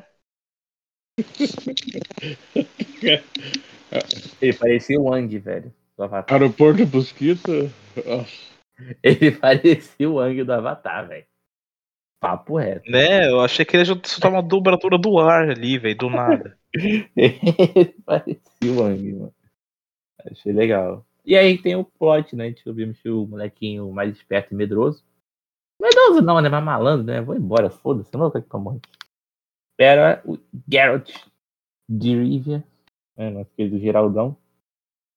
[4.42, 6.42] Ele parecia o Ang, velho, do Avatar.
[6.42, 7.52] Aeroporto Busquita.
[9.02, 11.26] Ele parecia o Ang do Avatar, velho.
[12.20, 12.90] Papo reto.
[12.90, 13.30] Né?
[13.30, 16.58] Eu achei que ele ia soltar uma dobradura do ar ali, velho, do nada.
[16.74, 19.36] Ele parecia o Ang, mano.
[20.26, 21.06] Achei legal.
[21.26, 22.52] E aí tem o plot, né?
[22.52, 25.04] Descobrimos que o molequinho mais esperto e medroso.
[25.82, 26.50] Medroso não, né?
[26.50, 27.22] Mas malandro, né?
[27.22, 28.12] Vou embora, foda-se.
[28.14, 28.82] Não vou pra morrer.
[29.80, 30.38] Era o
[30.70, 31.10] Geralt
[31.90, 32.64] de Rivia,
[33.18, 33.30] né?
[33.30, 34.36] Nosso querido Geraldão.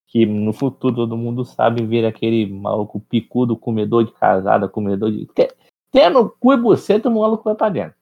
[0.08, 5.26] Que no futuro todo mundo sabe ver aquele maluco picudo, comedor de casada, comedor de.
[5.26, 5.48] Porque
[5.96, 7.96] Tendo cu e buceta, o maluco vai pra dentro.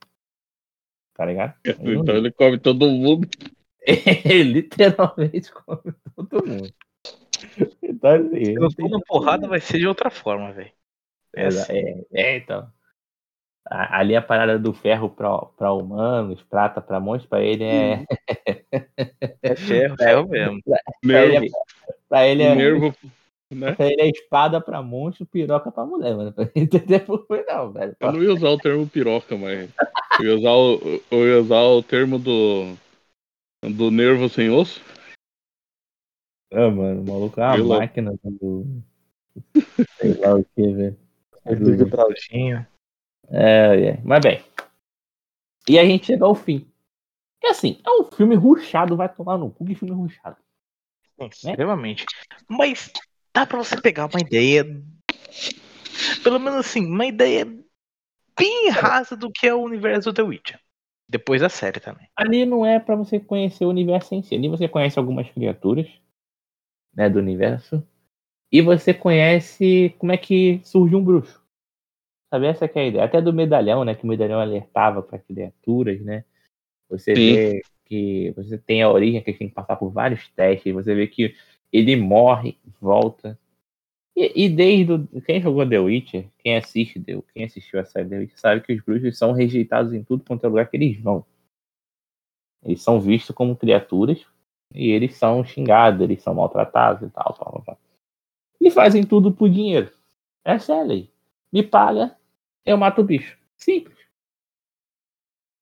[1.14, 1.54] Tá ligado?
[1.78, 3.28] Então ele come todo mundo.
[3.86, 6.74] Ele literalmente come todo mundo.
[7.82, 10.70] Então, assim, Se eu for na porrada, vai ser de outra forma, velho.
[11.36, 12.68] É, é, é, então.
[13.66, 18.04] A- Ali a parada do ferro pra, pra humanos, prata pra monstros, pra ele é.
[19.42, 20.60] É ferro, ferro mesmo.
[21.02, 21.50] Pra ele é,
[22.08, 22.94] pra ele é, Nervo.
[23.50, 23.72] Né?
[23.72, 26.32] pra ele é espada pra monstro, piroca pra mulher, mano.
[26.34, 27.94] Pra ele entender por foi não, velho.
[28.00, 29.70] Eu não ia usar o termo piroca, mas.
[30.18, 32.74] Eu ia usar o, eu ia usar o termo do.
[33.62, 34.80] Do nervo sem osso.
[36.54, 38.66] Ah, mano, o maluco é uma Pelo- máquina do.
[39.98, 40.96] Sei lá o que, velho.
[41.58, 42.66] Do Gibraltinho.
[43.28, 44.00] É, é.
[44.04, 44.42] Mas bem.
[45.68, 46.66] E a gente chega ao fim.
[47.40, 50.36] Que assim, é um filme ruchado, vai tomar no cu que filme ruchado.
[51.20, 52.04] Extremamente.
[52.48, 52.90] Mas
[53.34, 54.64] dá pra você pegar uma ideia.
[56.22, 57.44] Pelo menos assim, uma ideia
[58.38, 60.60] bem rasa do que é o universo do The Witcher.
[61.08, 62.08] Depois da série também.
[62.16, 64.34] Ali não é pra você conhecer o universo em si.
[64.34, 65.86] Ali você conhece algumas criaturas
[66.96, 67.82] né, do universo.
[68.50, 71.42] E você conhece como é que surge um bruxo.
[72.32, 73.04] Sabe, essa que é a ideia.
[73.04, 73.94] Até do medalhão, né?
[73.94, 76.24] Que o medalhão alertava para criaturas, né?
[76.88, 77.34] Você Sim.
[77.34, 80.72] vê que você tem a origem que tem que passar por vários testes.
[80.72, 81.34] Você vê que
[81.72, 83.38] ele morre, volta.
[84.16, 88.08] E, e desde o, quem jogou The Witcher, quem assiste The, quem assistiu a série
[88.08, 90.98] The Witcher, sabe que os bruxos são rejeitados em tudo quanto é lugar que eles
[91.00, 91.26] vão.
[92.64, 94.24] Eles são vistos como criaturas
[94.72, 97.78] e eles são xingados, eles são maltratados e tal, tal, tal.
[98.60, 99.92] E fazem tudo por dinheiro.
[100.44, 101.10] Essa é a lei.
[101.52, 102.16] Me paga,
[102.64, 103.38] eu mato o bicho.
[103.56, 103.96] Simples.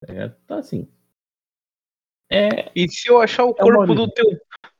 [0.07, 0.87] É, então assim.
[2.29, 4.25] É, E se eu achar o É corpo do teu,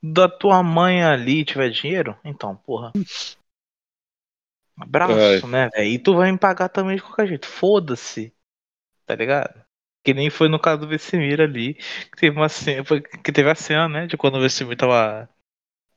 [0.02, 2.92] da tua mãe ali e tiver dinheiro, então, porra.
[4.76, 5.88] Abraço, né, velho?
[5.88, 7.46] E tu vai me pagar também de qualquer jeito.
[7.46, 8.34] Foda-se.
[9.06, 9.64] Tá ligado?
[10.04, 12.84] Que nem foi no caso do Vesemir ali, que teve uma cena,
[13.24, 15.28] que teve a cena, né, de quando o Vesemir tava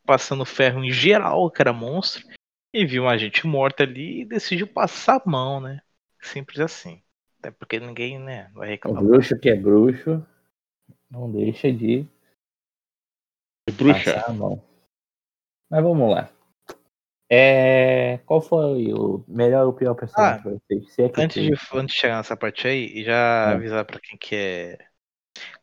[0.05, 2.26] passando ferro em geral, que era monstro,
[2.74, 5.82] e viu uma gente morta ali e decidiu passar a mão, né?
[6.22, 7.01] Simples assim.
[7.39, 9.03] Até porque ninguém, né, vai o reclamar.
[9.03, 10.26] bruxo que é bruxo
[11.12, 12.05] não deixa de
[13.78, 14.14] Bruxa.
[14.14, 14.64] passar a mão.
[15.70, 16.30] Mas vamos lá.
[17.30, 18.19] É...
[18.25, 20.93] Qual foi o melhor ou pior personagem Ah, pra vocês?
[20.93, 21.51] Se é Antes tem.
[21.51, 23.53] de, antes de chegar nessa parte aí, e já É.
[23.53, 24.78] avisar pra quem que é.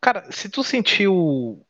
[0.00, 1.64] Cara, se tu sentiu.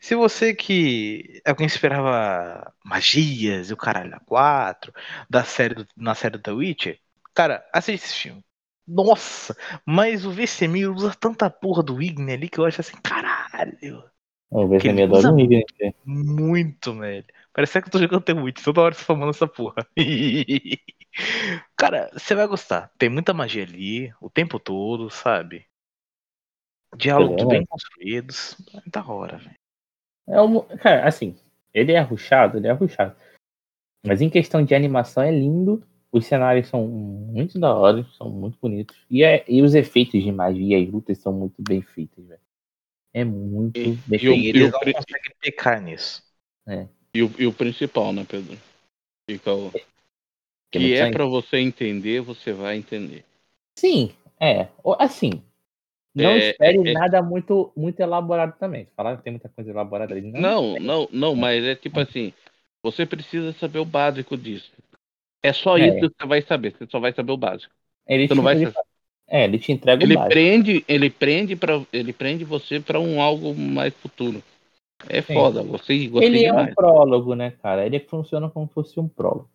[0.00, 1.40] Se você que.
[1.44, 4.92] Alguém esperava magias e o caralho a 4
[5.28, 6.98] da série do- na série The Witcher,
[7.34, 8.44] cara, assiste esse filme.
[8.86, 14.04] Nossa, mas o Vesemir usa tanta porra do Igni ali que eu acho assim, caralho.
[14.52, 15.64] É ele melhor usa do Igni.
[15.80, 15.92] né?
[16.04, 17.24] Muito, velho.
[17.54, 19.86] Parece que eu tô jogando The Witch, toda hora falando essa porra.
[21.76, 22.92] Cara, você vai gostar.
[22.98, 25.64] Tem muita magia ali, o tempo todo, sabe?
[26.96, 28.56] Diálogos É, bem construídos.
[28.74, 29.54] É da hora, velho.
[30.28, 30.60] É um...
[30.78, 31.36] Cara, assim,
[31.72, 33.14] ele é ruchado, ele é ruchado.
[34.04, 35.86] Mas em questão de animação é lindo.
[36.10, 38.96] Os cenários são muito da hora, são muito bonitos.
[39.08, 42.40] E, é- e os efeitos de magia e lutas são muito bem feitos, velho.
[43.12, 44.56] É muito E- bem e o- E feito.
[44.56, 46.22] eles não conseguem pecar nisso.
[47.14, 48.58] E o, e o principal, né, Pedro?
[49.28, 49.70] Fica o...
[50.70, 53.24] Que é pra você entender, você vai entender.
[53.76, 54.68] Sim, é.
[54.98, 55.42] Assim,
[56.14, 58.88] não É, espere é- nada muito, muito elaborado também.
[58.96, 60.32] Falar que tem muita coisa elaborada ali.
[60.32, 62.32] Não, não, não, mas é tipo assim,
[62.82, 64.72] você precisa saber o básico disso.
[65.42, 65.86] É só É.
[65.86, 67.72] isso que você vai saber, você só vai saber o básico.
[68.06, 68.72] Ele Você não vai ele,
[69.28, 70.34] é, ele te entrega Ele o básico.
[70.34, 74.42] prende, ele prende para ele prende você pra um algo mais futuro.
[75.08, 75.34] É Sim.
[75.34, 76.70] foda, gostei, gostei Ele é demais.
[76.70, 77.84] um prólogo, né, cara?
[77.84, 79.48] Ele funciona como se fosse um prólogo.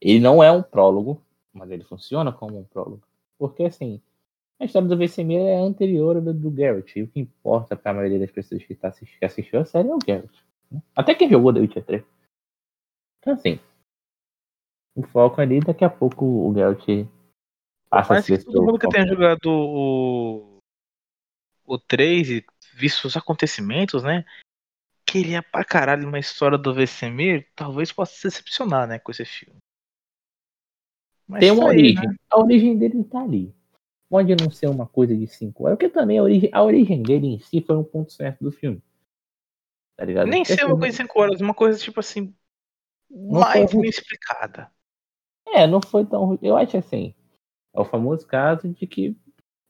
[0.00, 1.22] Ele não é um prólogo,
[1.52, 3.02] mas ele funciona como um prólogo.
[3.38, 4.00] Porque, assim,
[4.58, 6.98] a história do Vesemir é anterior à do, do Garrett.
[6.98, 9.88] E o que importa pra maioria das pessoas que, tá assisti- que assistiu a série
[9.88, 10.44] é o Garrett.
[10.70, 10.82] né?
[10.96, 12.04] Até quem jogou The Witcher 3.
[13.20, 13.58] Então, assim,
[14.96, 17.06] o foco ali, daqui a pouco o Garrett
[17.88, 20.58] passa a ser que todo mundo que tenha jogado o.
[21.66, 22.44] O 3 e
[22.80, 24.24] visto os acontecimentos, né?
[25.06, 29.58] Queria pra caralho uma história do Vesemir, talvez possa se decepcionar, né, com esse filme.
[31.28, 32.08] Mas Tem uma aí, origem.
[32.08, 32.14] né?
[32.30, 33.54] A origem dele tá ali.
[34.08, 37.28] Pode não ser uma coisa de 5 horas, porque também a origem, a origem dele
[37.28, 38.82] em si foi um ponto certo do filme.
[39.96, 40.28] Tá ligado?
[40.28, 42.34] Nem Porque, ser uma assim, coisa de 5 horas, uma coisa tipo assim.
[43.08, 44.72] Não mais bem explicada.
[45.46, 46.38] É, não foi tão.
[46.42, 47.14] Eu acho assim.
[47.72, 49.16] É o famoso caso de que.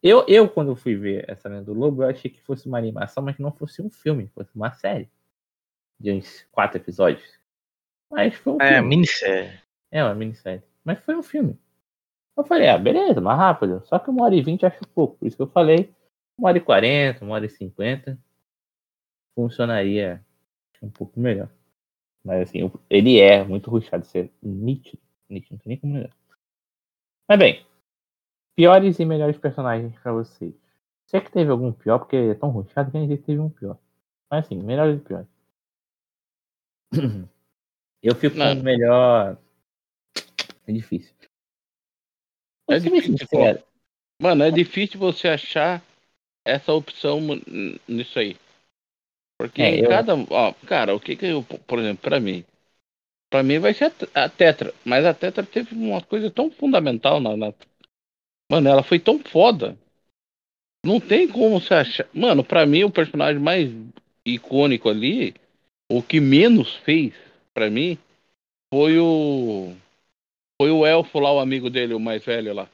[0.02, 3.22] Eu, eu, quando fui ver essa lenda do Lobo, eu achei que fosse uma animação,
[3.22, 5.10] mas que não fosse um filme, fosse uma série.
[5.98, 7.38] De uns quatro episódios.
[8.10, 8.88] Mas foi um É, filme.
[8.88, 9.60] minissérie.
[9.90, 10.62] É, uma minissérie.
[10.82, 11.58] Mas foi um filme.
[12.34, 13.82] Eu falei, ah, beleza, mais rápido.
[13.84, 15.18] Só que uma hora e vinte acho pouco.
[15.18, 15.92] Por isso que eu falei,
[16.38, 18.18] uma hora e quarenta, uma hora e cinquenta.
[19.34, 20.24] Funcionaria
[20.82, 21.50] um pouco melhor.
[22.24, 25.02] Mas assim, ele é muito ruxado, isso é nítido.
[25.28, 26.16] Nítido, não tem nem como negar.
[27.28, 27.66] Mas bem,
[28.56, 30.54] piores e melhores personagens pra vocês.
[31.06, 33.76] Sei que teve algum pior, porque é tão ruxado que a gente teve um pior.
[34.30, 35.26] Mas assim, melhores e piores.
[38.02, 39.36] Eu fico com o melhor.
[40.66, 41.14] É difícil.
[42.68, 43.26] É difícil.
[44.22, 45.82] Mano, é difícil você achar
[46.46, 47.20] essa opção
[47.86, 48.36] nisso aí.
[49.38, 50.14] Porque É, em eu- cada.
[50.14, 51.42] Ó, cara, o que que eu.
[51.42, 52.44] Por exemplo, pra mim.
[53.30, 54.72] Pra mim vai ser a Tetra.
[54.84, 57.52] Mas a Tetra teve uma coisa tão fundamental na, na-
[58.50, 59.78] Mano, ela foi tão foda.
[60.84, 62.06] Não tem como você achar.
[62.12, 63.70] Mano, pra mim o personagem mais
[64.26, 65.34] icônico ali,
[65.90, 67.14] o que menos fez
[67.54, 67.96] pra mim,
[68.72, 69.72] foi o.
[70.60, 72.68] Foi o elfo lá, o amigo dele, o mais velho lá.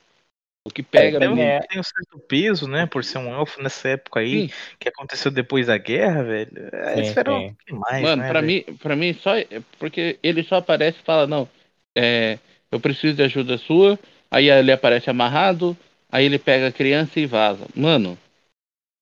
[0.66, 1.60] O que pega É, é.
[1.60, 2.86] Tem um certo peso, né?
[2.86, 4.54] Por ser um elfo nessa época aí, Sim.
[4.80, 6.50] que aconteceu depois da guerra, velho.
[6.72, 7.44] É, Sim, esperou sim.
[7.44, 8.28] um pouquinho mais, Mano, né?
[8.28, 8.64] pra velho?
[8.66, 9.46] mim, pra mim só é
[9.78, 11.48] porque ele só aparece e fala, não,
[11.96, 12.38] é,
[12.72, 13.96] eu preciso de ajuda sua,
[14.30, 15.76] aí ele aparece amarrado,
[16.10, 17.66] aí ele pega a criança e vaza.
[17.74, 18.18] Mano,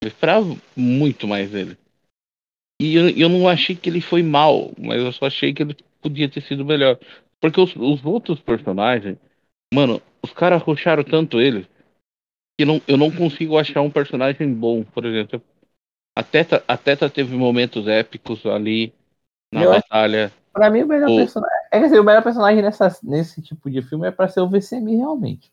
[0.02, 1.76] eu esperava muito mais dele.
[2.80, 5.76] E eu, eu não achei que ele foi mal, mas eu só achei que ele
[6.00, 6.98] podia ter sido melhor.
[7.40, 9.16] Porque os, os outros personagens,
[9.72, 11.66] mano, os caras roxaram tanto ele
[12.58, 15.42] que não, eu não consigo achar um personagem bom, por exemplo.
[16.16, 18.92] A Teta, a Teta teve momentos épicos ali
[19.52, 20.32] na Eu acho- batalha.
[20.52, 21.63] Pra mim, o melhor O- personagem.
[21.74, 24.48] É que assim, o melhor personagem nessa, nesse tipo de filme é pra ser o
[24.48, 25.50] VCM realmente.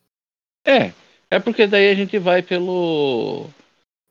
[0.66, 0.92] É,
[1.32, 3.48] é porque daí a gente vai pelo.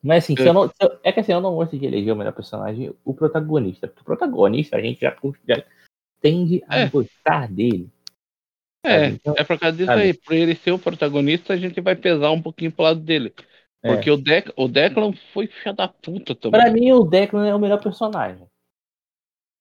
[0.02, 0.48] Mas assim, se É.
[0.48, 3.14] eu não, eu- é que assim, eu não gosto de eleger o melhor personagem, o
[3.14, 3.86] protagonista.
[3.86, 5.14] Porque o protagonista a gente já,
[5.46, 5.62] já
[6.20, 6.88] tende a É.
[6.88, 7.88] gostar dele.
[8.84, 9.06] É?
[9.06, 10.02] Então, é por causa disso sabe?
[10.02, 10.14] aí.
[10.14, 13.32] Por ele ser o protagonista, a gente vai pesar um pouquinho pro lado dele.
[13.82, 13.94] É.
[13.94, 16.60] Porque o, Dec, o Declan foi filha da puta também.
[16.60, 18.46] Pra mim, o Declan é o melhor personagem.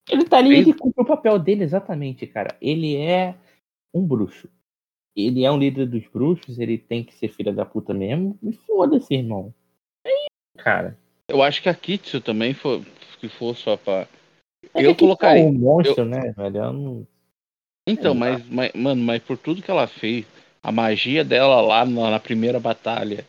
[0.10, 2.56] Ele tá ali, ele cumpre o papel dele exatamente, cara.
[2.62, 3.36] Ele é
[3.94, 4.50] um bruxo.
[5.16, 8.38] Ele é um líder dos bruxos, ele tem que ser filha da puta mesmo.
[8.42, 9.54] E foda-se, irmão.
[10.06, 10.98] É isso, cara.
[11.28, 12.84] Eu acho que a Kitsu também foi,
[13.20, 14.08] que for só pra.
[14.74, 16.58] É Eu colocaria- tá Um monstro, né, velho?
[16.58, 17.08] Eu não-
[17.88, 20.26] Então, mas, mas, mano, mas por tudo que ela fez,
[20.62, 23.26] a magia dela lá na, na primeira batalha,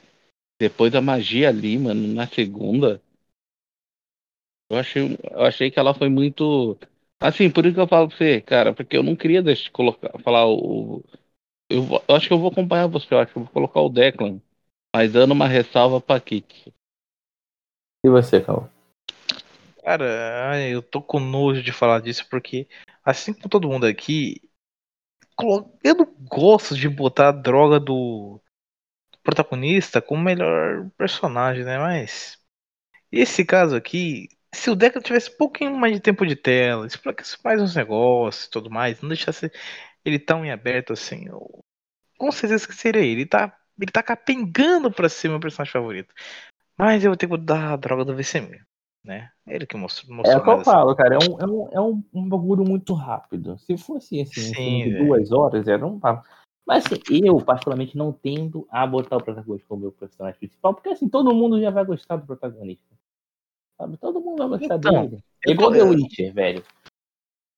[0.60, 3.00] depois a magia ali, mano, na segunda,
[4.70, 6.78] eu achei, eu achei que ela foi muito.
[7.20, 9.70] Assim, por isso que eu falo pra você, cara, porque eu não queria deixar de
[9.72, 11.04] colocar, falar o.
[11.68, 13.88] Eu, eu acho que eu vou acompanhar você, eu acho que eu vou colocar o
[13.88, 14.40] Declan,
[14.94, 16.72] mas dando uma ressalva pra Kit.
[18.04, 18.70] E você, Cal?
[19.82, 22.68] Cara, eu tô com nojo de falar disso porque,
[23.04, 24.40] assim como todo mundo aqui,
[25.82, 28.40] eu não gosto de botar a droga do
[29.22, 31.78] protagonista como melhor personagem, né?
[31.78, 32.38] Mas
[33.10, 37.36] esse caso aqui, se o Deca tivesse um pouquinho mais de tempo de tela, explicasse
[37.44, 39.50] mais uns negócios e tudo mais, não deixasse
[40.04, 41.62] ele tão em aberto assim, eu,
[42.18, 43.22] com certeza que seria ele.
[43.22, 46.14] Ele tá, ele tá capengando pra ser meu personagem favorito.
[46.76, 48.62] Mas eu vou ter que dar a droga do Vesemir,
[49.04, 49.30] né?
[49.46, 50.64] Ele que mostrou, É mostrou o que eu assim.
[50.64, 51.14] falo, cara.
[51.14, 53.58] É um, é um, é um, um bagulho muito rápido.
[53.58, 55.06] Se fosse assim, Sim, velho.
[55.06, 56.26] duas horas, era um papo.
[56.66, 60.88] Mas assim, eu, particularmente, não tendo a botar o protagonista como meu personagem principal, porque
[60.88, 62.94] assim, todo mundo já vai gostar do protagonista.
[63.80, 63.96] Sabe?
[63.96, 65.22] Todo mundo vai gostar Então, dele.
[65.46, 66.62] É igual The Witcher, velho.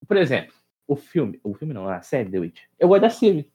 [0.06, 0.52] Por exemplo,
[0.86, 2.68] o filme, o filme não, a série The Witcher.
[2.78, 3.50] Eu gosto da Siri.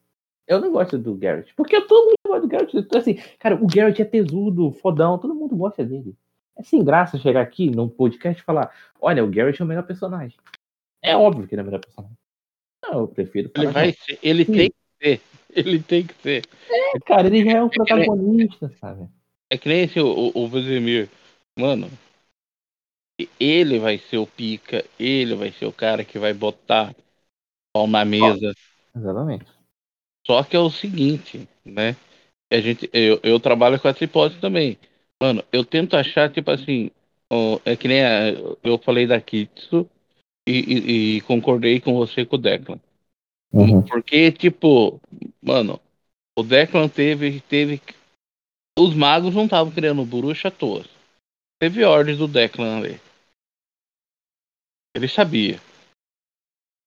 [0.45, 1.53] Eu não gosto do Garrett.
[1.55, 2.77] Porque todo mundo gosta do Garrett.
[2.77, 6.13] Então, assim, cara, o Garrett é tesudo, fodão, todo mundo gosta dele.
[6.57, 9.83] É sem graça chegar aqui num podcast e falar: olha, o Garrett é o melhor
[9.83, 10.37] personagem.
[11.01, 12.17] É óbvio que ele é o melhor personagem.
[12.83, 14.53] Não, eu prefiro Ele vai que- ser, ele Sim.
[14.53, 15.21] tem que ser.
[15.55, 16.43] Ele tem que ser.
[16.69, 19.07] É, cara, ele já é o protagonista, sabe?
[19.49, 21.09] É que nem esse, o, o Vesemir.
[21.57, 21.89] Mano,
[23.39, 26.95] ele vai ser o pica, ele vai ser o cara que vai botar
[27.73, 28.53] pau na mesa.
[28.95, 29.45] Exatamente.
[30.25, 31.95] Só que é o seguinte, né?
[32.51, 34.77] A gente, eu, eu trabalho com essa hipótese também.
[35.21, 36.91] Mano, eu tento achar, tipo assim,
[37.65, 38.31] é que nem a-
[38.63, 39.89] eu falei da Kitsu
[40.47, 42.79] e, e- e concordei com você com o Declan.
[43.53, 43.83] Uhum.
[43.83, 44.99] Porque, tipo,
[45.41, 45.79] mano,
[46.37, 47.41] o Declan teve.
[47.41, 47.81] teve
[48.79, 50.85] os magos não estavam criando bruxa à toa.
[51.59, 52.99] Teve ordens do Declan ali.
[54.97, 55.59] Ele sabia.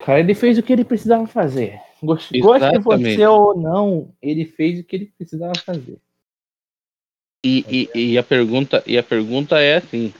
[0.00, 1.80] Cara, ele fez o que ele precisava fazer.
[2.02, 5.96] Gost- Goste de você ou não, ele fez o que ele precisava fazer.
[7.44, 10.12] E, e, e a pergunta, e a pergunta é assim: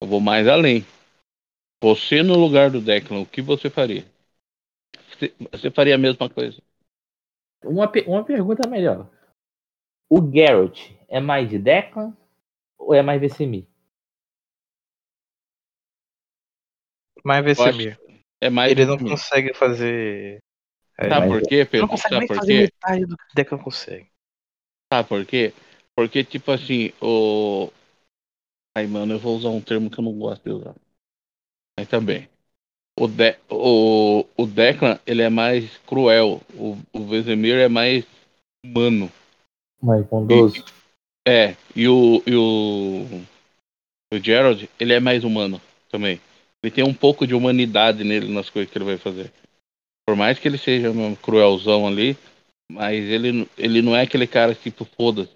[0.00, 0.86] eu vou mais além.
[1.82, 4.06] Você no lugar do Declan, o que você faria?
[5.52, 6.62] Você, faria a mesma coisa?
[7.62, 9.06] Uma, uma pergunta melhor.
[10.08, 12.16] O Garrett é mais de Declan
[12.78, 13.66] ou é mais Vesemir?
[17.36, 17.98] Acho Vesemir,
[18.40, 20.38] É mais ele não consegue fazer.
[20.98, 21.80] É, Sabe por quê, Pedro?
[21.82, 22.72] não consegue Sabe nem por fazer quê?
[22.72, 24.10] metade do que o Declan consegue.
[24.92, 25.52] Sabe por quê?
[25.94, 27.70] Porque, tipo assim, o.
[28.76, 30.74] Ai, mano, eu vou usar um termo que eu não gosto de usar.
[31.78, 32.28] Mas também.
[32.98, 33.36] O, De...
[33.50, 34.24] o...
[34.36, 36.40] o Declan, ele é mais cruel.
[36.54, 38.04] O, o Vesemir é mais
[38.64, 39.10] humano.
[39.82, 40.64] Mais bondoso.
[41.26, 42.22] É, e o.
[42.26, 43.04] E o...
[44.12, 45.60] o Gerald, ele é mais humano
[45.90, 46.20] também.
[46.62, 49.32] Ele tem um pouco de humanidade nele nas coisas que ele vai fazer.
[50.06, 52.16] Por mais que ele seja mesmo cruelzão ali,
[52.70, 55.32] mas ele, ele não é aquele cara tipo, foda-se.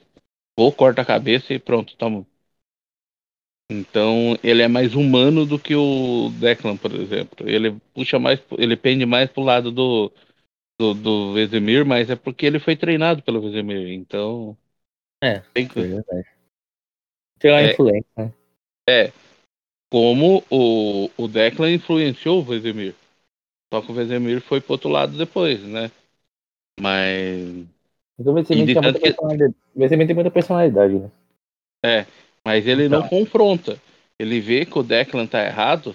[0.58, 2.26] Vou, corta a cabeça e pronto, tamo.
[3.70, 7.48] Então, ele é mais humano do que o Declan, por exemplo.
[7.48, 10.12] Ele puxa mais, ele pende mais pro lado do,
[10.80, 13.92] do, do Vesemir, mas é porque ele foi treinado pelo Vesemir.
[13.92, 14.56] Então,
[15.22, 16.28] É, tem que, É verdade.
[17.38, 17.72] Tem uma É.
[17.72, 18.32] influência, né?
[19.92, 22.94] Como o, o Declan influenciou o Vesemir.
[23.70, 25.90] Só que o Vesemir foi pro outro lado depois, né?
[26.80, 27.66] Mas,
[28.18, 29.54] Então o Vesemir tem muita que- personalidade.
[29.74, 31.10] O Vesemir tem muita personalidade, né?
[32.42, 33.10] mas ele não Então.
[33.10, 33.78] confronta.
[34.18, 35.94] Ele vê que o Declan tá errado,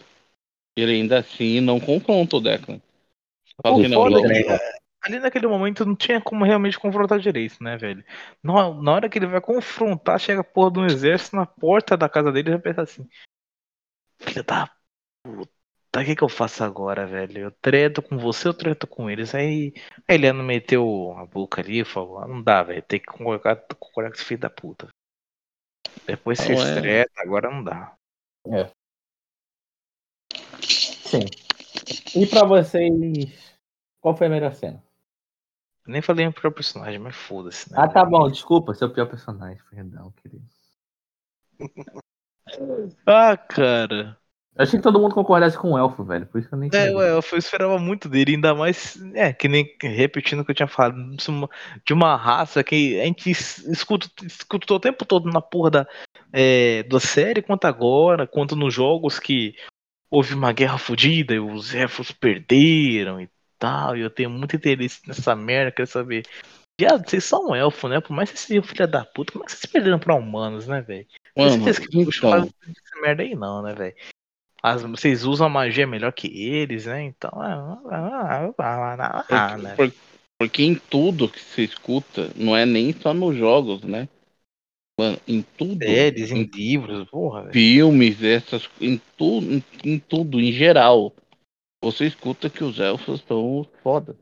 [0.78, 2.80] ele ainda assim não confronta o Declan.
[3.64, 4.60] O assim, não, foda não, é que, é,
[5.02, 8.04] ali naquele momento não tinha como realmente confrontar direito, né, velho?
[8.43, 11.98] Na, na hora que ele vai confrontar, chega a porra de um exército na porta
[11.98, 13.08] da casa dele e já pensa assim:
[14.20, 14.70] Filho da
[15.24, 17.39] puta, o que, que eu faço agora, velho?
[17.39, 19.34] Eu treto com você, eu treto com eles.
[19.34, 19.74] Aí
[20.07, 23.55] a Eliana meteu a boca ali e falou: ah, Não dá, velho, tem que concordar,
[23.80, 24.88] com esse filho da puta.
[26.05, 27.05] Depois se Não é.
[27.18, 27.95] agora não dá.
[30.61, 31.26] Sim.
[32.15, 33.57] E pra vocês,
[34.01, 34.84] qual foi a melhor cena?
[35.86, 37.78] Eu nem falei o pior personagem, mas foda-se, né?
[37.80, 40.45] Ah, tá bom, desculpa, seu pior personagem, perdão, querido.
[43.05, 44.18] Ah, cara.
[44.55, 46.68] Eu achei que todo mundo concordasse com o elfo, velho, por isso que eu nem
[46.74, 46.95] É, entendi.
[46.95, 50.68] ué, eu esperava muito dele, ainda mais, é, que nem repetindo o que eu tinha
[50.68, 50.97] falado,
[51.86, 55.88] de uma- raça que a gente es- escuta, escuta o tempo todo na porra da,
[56.34, 59.55] é, da série, quanto agora, quanto nos jogos que
[60.10, 63.30] houve uma guerra fodida e os elfos perderam e
[63.60, 66.24] tal, e eu tenho muito interesse nessa merda, quero saber.
[66.80, 67.99] Viado, vocês são um elfo, né?
[67.99, 70.15] Por mais que vocês sejam filha da puta, como é que vocês se perderam pra
[70.15, 71.07] humanos, né, velho?
[71.36, 73.95] Vocês que então, puxam essa merda aí não, né, velho?
[74.91, 77.03] Vocês usam a magia melhor que eles, né?
[77.03, 79.75] Então, ah, ah, ah, ah, ah, porque, né?
[79.75, 79.93] por-
[80.39, 84.07] porque em tudo que você escuta, não é nem só nos jogos, né?
[84.99, 85.84] Mano, em tudo.
[85.84, 91.13] Séries, em em livros, porra, filmes, essas, em, tu, em, em tudo, em geral.
[91.84, 94.15] Você escuta que os elfos são foda.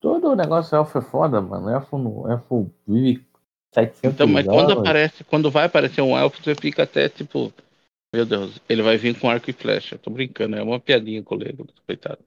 [0.00, 1.70] Todo o negócio elfo é foda, mano.
[1.70, 3.26] Elfo, no, elfo vive
[3.72, 7.52] 700 Então, mas quando aparece, quando vai aparecer um elfo, você fica até tipo,
[8.12, 9.98] meu Deus, ele vai vir com arco e flecha.
[9.98, 12.24] Tô brincando, é uma piadinha, colega, coitado.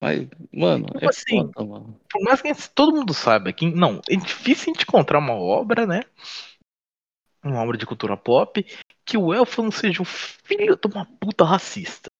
[0.00, 1.40] Mas, mano, é assim?
[1.40, 2.00] foda, mano.
[2.10, 3.66] Por mais que todo mundo saiba que.
[3.66, 6.02] Não, é difícil a gente encontrar uma obra, né?
[7.42, 8.64] Uma obra de cultura pop
[9.04, 12.10] que o elfo não seja um filho de uma puta racista.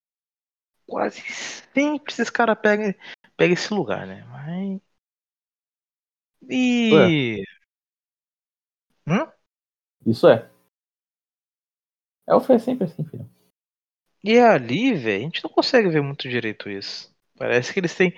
[0.87, 2.95] Quase sempre esses caras pegam,
[3.39, 4.24] pegam esse lugar, né?
[4.30, 4.82] Mas.
[6.49, 7.45] E.
[9.07, 9.26] Hum?
[10.07, 10.51] Isso é.
[12.28, 13.28] Elfo é sempre assim, filho.
[14.22, 17.12] E ali, velho, a gente não consegue ver muito direito isso.
[17.36, 18.14] Parece que eles têm.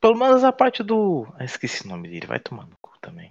[0.00, 1.26] Pelo menos a parte do.
[1.34, 3.30] Ah, esqueci o nome dele, vai tomar no cu também.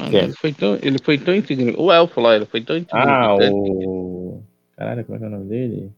[0.00, 0.16] Mano?
[0.16, 1.82] Ele foi tão, ele foi tão insignificante.
[1.82, 3.52] O elfo lá, ele foi tão Ah, insignificante.
[3.54, 4.42] o.
[4.76, 5.92] Caralho, como é que é o nome dele?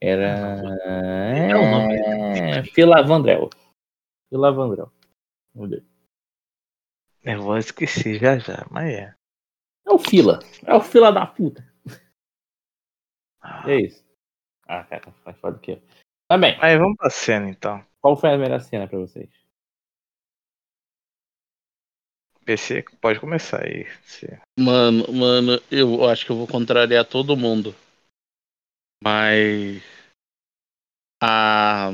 [0.00, 0.26] Era.
[1.48, 2.62] É o nome É.
[2.64, 3.48] Filavandrel.
[4.28, 4.92] Filavandrel.
[5.54, 5.84] Vamos ver.
[7.22, 9.14] Eu vou esquecer já já, mas é.
[9.86, 10.38] É o Fila.
[10.64, 11.64] É o Fila da puta.
[13.40, 14.04] Ah, É isso.
[14.68, 15.82] Ah, cara, mais foda que eu.
[16.28, 16.58] Tá bem.
[16.58, 17.84] Mas vamos pra cena então.
[18.00, 19.30] Qual foi a melhor cena pra vocês?
[22.44, 23.86] PC pode começar aí.
[24.58, 27.74] Mano, mano, eu acho que eu vou contrariar todo mundo.
[29.02, 29.82] Mas
[31.20, 31.90] a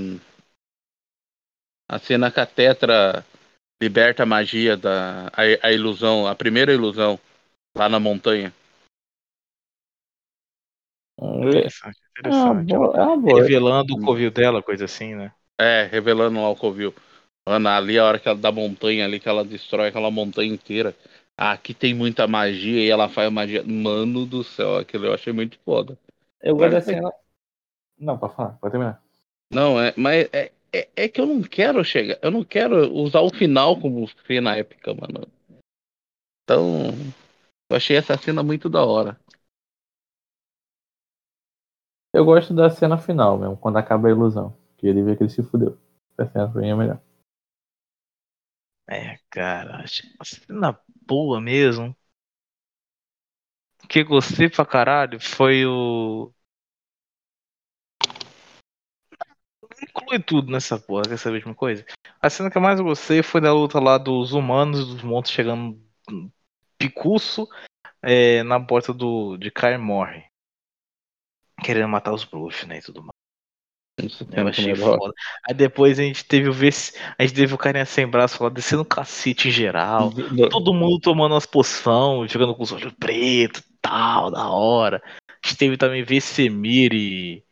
[1.89, 3.25] a cena que a Tetra
[3.83, 7.19] liberta a magia da a, a ilusão, a primeira ilusão
[7.77, 8.53] lá na montanha.
[11.19, 12.75] Hum, É Interessante, é interessante.
[12.75, 12.97] boa.
[13.13, 13.43] É boa.
[13.43, 15.33] Revelando o covil dela, coisa assim, né?
[15.61, 16.95] É, revelando lá o Covil.
[17.47, 20.97] Mano, ali a hora que ela da montanha ali que ela destrói aquela montanha inteira.
[21.37, 23.63] Ah, aqui tem muita magia e ela faz magia.
[23.65, 25.97] Mano do céu, aquilo eu achei muito foda.
[26.43, 27.13] Eu gosto da foi- cena.
[27.99, 29.03] Não, pode falar, pode terminar.
[29.53, 33.21] Não, é, mas é, é, é que eu não quero chegar, eu não quero usar
[33.21, 35.27] o final como cena épica, mano.
[36.45, 36.91] Então,
[37.71, 39.21] eu achei essa cena muito da hora.
[42.15, 44.57] Eu gosto da cena final mesmo, quando acaba a ilusão.
[44.77, 45.79] Que ele vê que ele se fudeu.
[46.19, 47.01] Essa cena pra mim é melhor.
[48.89, 51.97] É, cara, achei uma cena boa mesmo.
[53.85, 56.33] O que gostei pra caralho foi o.
[59.83, 61.85] Inclui tudo nessa porra, quer saber de uma coisa?
[62.21, 65.35] A cena que eu mais gostei foi da luta lá dos humanos e dos monstros
[65.35, 65.81] chegando
[66.79, 67.49] picuço
[68.01, 70.25] é, na porta do, de Kaer Morhe.
[71.65, 73.13] Querendo matar os bruxos, né, e tudo mais.
[74.33, 74.99] Eu achei é hora.
[74.99, 75.15] foda.
[75.47, 78.49] Aí depois a gente teve o vec- a gente teve o carinha sem braço lá
[78.49, 80.11] descendo cacete em geral.
[80.51, 85.03] Todo mundo tomando as poção, jogando com os olhos pretos tal, da hora.
[85.29, 87.45] A gente teve também Vesemir e.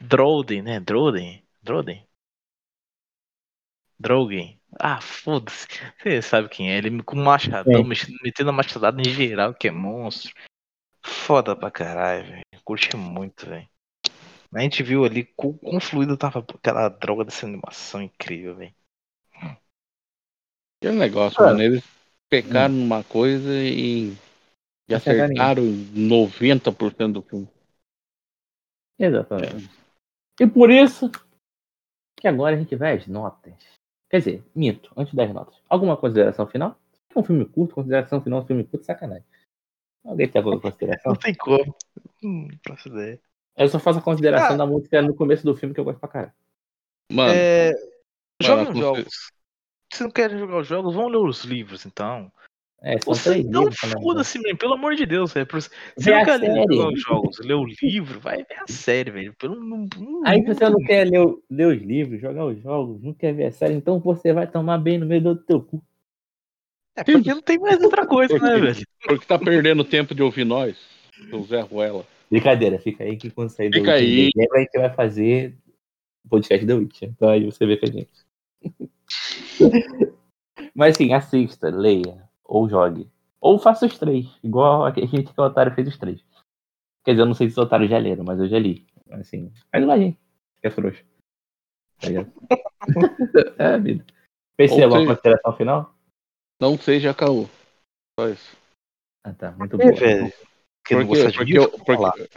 [0.00, 0.80] Droden, né?
[0.80, 1.44] Droden?
[1.62, 2.06] Droden?
[3.98, 4.60] Drogen.
[4.78, 5.66] Ah, foda-se.
[6.02, 6.76] Você sabe quem é.
[6.78, 10.32] Ele com machadão, mexendo- metendo a machadada em geral, que é monstro.
[11.02, 12.42] Foda pra caralho, velho.
[12.64, 13.66] Curti muito, velho.
[14.54, 18.74] A gente viu ali quão quão fluido tava aquela droga dessa animação incrível, velho.
[20.80, 21.46] Que negócio, Ah.
[21.46, 21.62] mano.
[21.62, 21.84] Eles
[22.28, 24.14] pecaram numa coisa e,
[24.88, 25.62] e Acertaram em- acertaram
[25.94, 27.48] 90% do filme.
[28.98, 29.68] Exatamente.
[30.40, 31.10] E por isso
[32.18, 33.54] que agora a gente vai às notas.
[34.10, 35.60] Quer dizer, minto, antes das notas.
[35.68, 36.78] Alguma consideração final?
[37.14, 39.24] É um filme curto, consideração final, um filme curto, sacanagem.
[40.04, 41.12] Alguém tem alguma consideração?
[41.12, 41.74] Não tem como.
[42.22, 43.20] Hum, não faço ideia.
[43.56, 44.58] Eu só faço a consideração Ah.
[44.58, 46.32] da música no começo do filme que eu gosto pra caralho.
[47.10, 47.72] Mano, É,
[48.42, 49.30] Mano, os jogos.
[49.92, 52.30] Se não querem jogar os jogos, vão ler os livros, então.
[52.82, 53.70] É, Você não né?
[54.00, 55.46] foda-se, mesmo, pelo amor de Deus, velho.
[55.50, 55.70] Você
[56.10, 59.34] não quer ler os jogos, ler o livro, vai ver a série, velho.
[59.34, 63.02] Pelo não, não- Aí se você não quer ler, ler os livros, jogar os jogos,
[63.02, 65.82] não quer ver a série, então você vai tomar bem no meio do teu cu.
[66.94, 68.86] É porque não tem mais outra coisa, né, Porque- velho?
[69.06, 70.76] porque tá perdendo tempo de ouvir nós,
[71.32, 72.06] o Zé Ruela.
[72.30, 74.30] Brincadeira, fica aí que quando sair do Fica último aí.
[74.34, 75.54] dezembro, a gente vai fazer
[76.24, 77.08] o podcast da Witcher.
[77.08, 78.10] Então aí você vê com a gente.
[80.74, 83.10] Mas sim, assista, leia, ou jogue.
[83.40, 86.24] Ou faça os três, igual a gente que o Otário fez os três.
[87.04, 88.86] Quer dizer, eu não sei se o Otário já leram, mas eu já li.
[89.10, 90.18] Assim, faz igual a gente.
[90.60, 91.04] Que é frouxo.
[92.00, 92.32] Tá ligado?
[93.58, 94.04] é, vida.
[94.58, 95.94] Ou alguma seja- consideração final?
[96.60, 97.46] Não seja caô.
[98.18, 98.56] Só isso.
[99.24, 99.52] Ah, tá.
[99.52, 100.30] Muito É, não
[100.86, 101.06] Porque,
[101.84, 102.28] porque,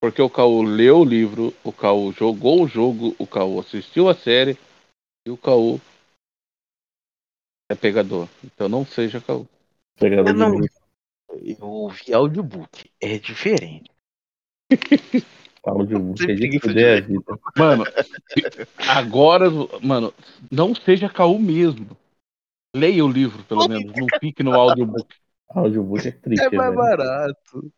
[0.00, 4.14] porque o Caô leu o livro, o Caô jogou o jogo, o Caô assistiu a
[4.14, 4.58] série
[5.26, 5.78] e o Caô
[7.70, 8.28] é pegador.
[8.42, 9.46] Então não seja Caô.
[10.00, 10.74] Eu não- livro,
[11.60, 12.90] Eu ouvi audiobook.
[13.00, 13.90] É diferente.
[15.64, 17.38] Audiobook, Tem é de fuder a vida.
[17.56, 17.84] Mano,
[18.88, 19.46] agora,
[19.82, 20.14] mano,
[20.50, 21.96] não seja Caô mesmo.
[22.74, 23.92] Leia o livro, pelo menos.
[23.94, 25.14] Não fique no audiobook.
[25.48, 26.76] Audiobook é triste, É mais velho.
[26.76, 27.72] barato.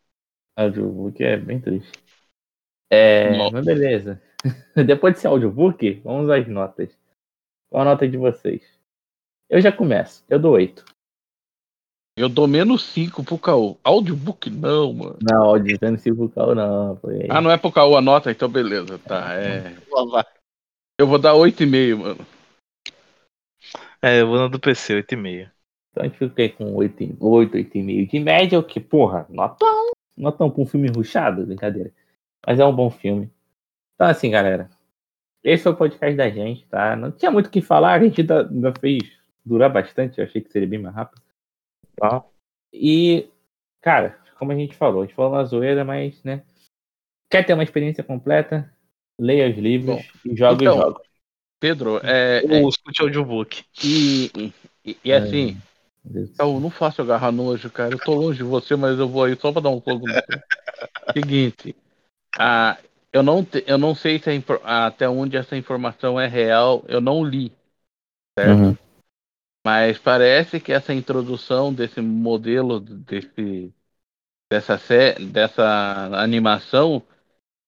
[0.55, 1.91] Audiobook é bem triste.
[2.89, 3.51] É, Nossa.
[3.53, 4.21] mas beleza.
[4.87, 6.97] Depois desse audiobook, vamos às notas.
[7.69, 8.61] Qual a nota de vocês?
[9.49, 10.23] Eu já começo.
[10.29, 10.85] Eu dou 8.
[12.15, 13.77] Eu dou menos 5 pro Caô.
[13.83, 15.17] Audiobook não, mano.
[15.21, 16.97] Não, áudio não se vocal não.
[16.97, 17.25] Foi.
[17.29, 18.29] Ah, não é pro Caô a nota?
[18.29, 19.33] Então beleza, tá.
[19.33, 19.75] É...
[20.99, 22.25] Eu vou dar 8,5, mano.
[24.01, 25.49] É, eu vou na do PC, 8,5.
[25.91, 29.91] Então a gente fica aí com 8, 8 8,5 de média, o que, porra, notão.
[30.17, 31.91] Notão pra um filme ruchado, brincadeira.
[32.45, 33.31] Mas é um bom filme.
[33.95, 34.69] Então assim, galera.
[35.43, 36.95] Esse foi o podcast da gente, tá?
[36.95, 39.01] Não tinha muito o que falar, a gente ainda, ainda fez
[39.43, 41.21] durar bastante, eu achei que seria bem mais rápido.
[42.01, 42.25] Tá?
[42.73, 43.29] E,
[43.79, 46.41] cara, como a gente falou, a gente falou na zoeira, mas, né?
[47.29, 48.73] Quer ter uma experiência completa?
[49.19, 51.07] Leia os livros Bom, e joga então, os jogos.
[51.59, 53.63] Pedro, é, é- Ou escute audiobook.
[53.83, 54.51] e,
[54.83, 55.55] e, e assim.
[56.35, 57.93] Caô, não faça eu agarrar nojo, cara.
[57.93, 60.13] Eu tô longe de você, mas eu vou aí só pra dar um fogo no
[60.15, 60.41] você.
[61.15, 61.75] Seguinte,
[62.35, 62.77] ah,
[63.13, 66.99] eu, não te- eu não sei se infor- até onde essa informação é real, eu
[66.99, 67.51] não li,
[68.37, 68.69] certo?
[68.69, 68.90] Uhum.
[69.65, 73.73] Mas parece que essa introdução desse modelo, desse,
[74.51, 74.79] dessa,
[75.31, 75.63] dessa
[76.21, 77.03] animação,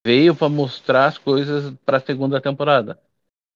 [0.06, 3.00] veio para mostrar as coisas para a segunda temporada.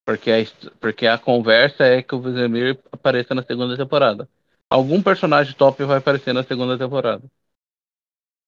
[0.06, 0.38] Porque a,
[0.80, 4.30] porque a conversa é que o Vizemir apareça na segunda temporada.
[4.70, 7.24] Algum personagem top vai aparecer na segunda temporada.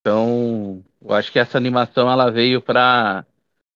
[0.01, 3.25] Então, eu acho que essa animação ela veio para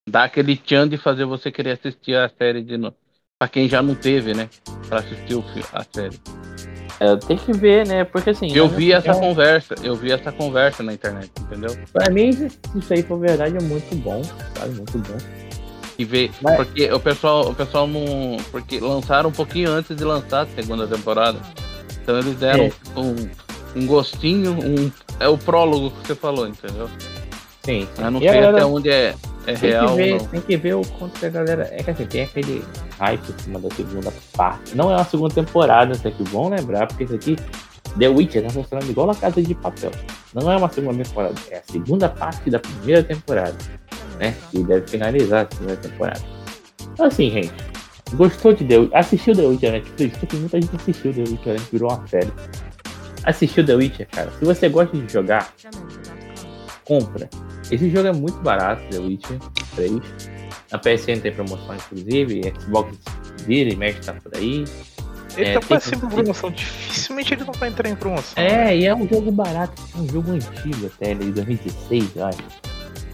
[0.09, 2.97] dar aquele tchan de fazer você querer assistir a série de novo.
[3.44, 4.48] Pra quem já não teve, né?
[4.88, 6.18] Pra assistir o a série.
[6.98, 8.06] É, tem que ver, né?
[8.06, 8.50] Porque assim.
[8.56, 11.76] Eu vi essa opinião, conversa, eu vi essa conversa na internet, entendeu?
[11.91, 14.22] Pra mim, se isso aí for verdade, é muito bom,
[14.58, 14.76] sabe?
[14.76, 15.18] Muito bom.
[16.00, 20.06] E ver, Mas- porque o pessoal, o pessoal não, porque lançaram um pouquinho antes de
[20.06, 21.38] lançar a segunda temporada.
[22.02, 22.72] Então eles deram É.
[22.96, 23.16] um,
[23.76, 24.89] um gostinho, um
[25.20, 26.88] é o prólogo que você falou, entendeu?
[27.66, 27.89] Sim.
[27.94, 28.04] sim.
[28.04, 29.14] Eu não E sei galera até onde é,
[29.46, 31.70] é tem real que ver, tem que ver o quanto que a galera.
[31.72, 32.64] É que assim, tem aquele
[32.98, 34.76] hype em cima da segunda parte.
[34.76, 36.24] Não é uma segunda temporada, isso aqui.
[36.30, 37.36] Bom lembrar, porque isso aqui.
[37.98, 39.91] The Witcher tá funcionando igual a Casa de Papel.
[40.34, 43.56] Não é uma segunda temporada, é a segunda parte da primeira temporada.
[44.20, 44.36] Né?
[44.52, 46.22] E deve finalizar a segunda temporada.
[46.94, 47.54] Então, assim, gente.
[48.14, 48.98] Gostou de The Witcher?
[48.98, 50.18] Assistiu The Witcher na Netflix?
[50.18, 52.32] Porque muita gente assistiu The Witcher, gente virou uma série.
[53.24, 54.32] Assistiu The Witcher, cara.
[54.38, 55.52] Se você gosta de jogar,
[56.86, 57.30] compra.
[57.72, 59.39] Esse jogo é muito barato, The Witcher
[59.76, 59.93] 3.
[60.72, 62.53] Na PSN tem promoção, inclusive.
[62.59, 62.97] Xbox
[63.45, 64.66] vira e mexe tá por aí.
[65.36, 66.51] Ele É, tá quase sempre em promoção.
[66.51, 68.43] Dificilmente ele não vai entrar em promoção.
[68.43, 69.82] É, e é um jogo barato.
[69.95, 72.38] É um jogo antigo até, ele é de 2016, eu acho.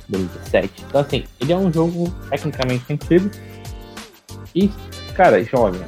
[0.09, 0.85] 2017.
[0.89, 3.29] Então, assim, ele é um jogo tecnicamente antigo.
[4.55, 4.69] E,
[5.15, 5.79] cara, joga.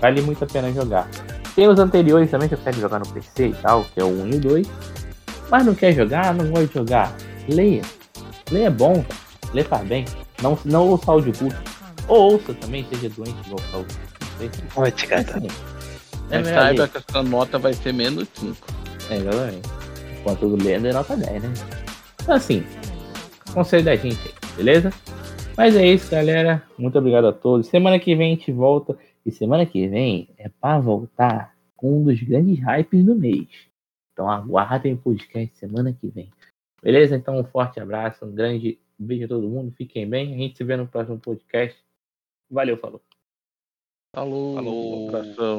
[0.00, 1.08] Vale muito a pena jogar.
[1.54, 4.08] Tem os anteriores também que eu quero jogar no PC e tal, que é o
[4.22, 4.66] 1 e o 2.
[5.50, 7.16] Mas não quer jogar, não gosta de jogar.
[7.48, 7.82] Leia.
[8.50, 9.24] Leia é bom, cara.
[9.52, 10.04] Lê faz bem.
[10.42, 11.54] Não, não ouça audiobook.
[12.08, 13.86] Ou ouça também, seja doente igual o Saúl.
[14.20, 14.50] Não sei.
[14.74, 15.38] Vai te catar.
[15.38, 15.48] assim,
[16.30, 18.56] é Mas saiba que essa nota vai ser menos 5.
[19.10, 19.68] É, exatamente.
[20.20, 21.52] Enquanto o lendo é nota 10, né?
[22.22, 22.64] Então, assim,
[23.52, 24.92] conselho da gente aí, beleza?
[25.56, 26.62] Mas é isso, galera.
[26.76, 27.68] Muito obrigado a todos.
[27.68, 28.96] Semana que vem a gente volta.
[29.24, 33.46] E semana que vem é pra voltar com um dos grandes hypes do mês.
[34.12, 36.30] Então aguardem o podcast semana que vem.
[36.84, 37.16] Beleza?
[37.16, 39.72] Então um forte abraço, um grande beijo a todo mundo.
[39.72, 40.34] Fiquem bem.
[40.34, 41.82] A gente se vê no próximo podcast.
[42.50, 43.02] Valeu, falou.
[44.14, 44.54] Falou.
[44.54, 45.10] Falou.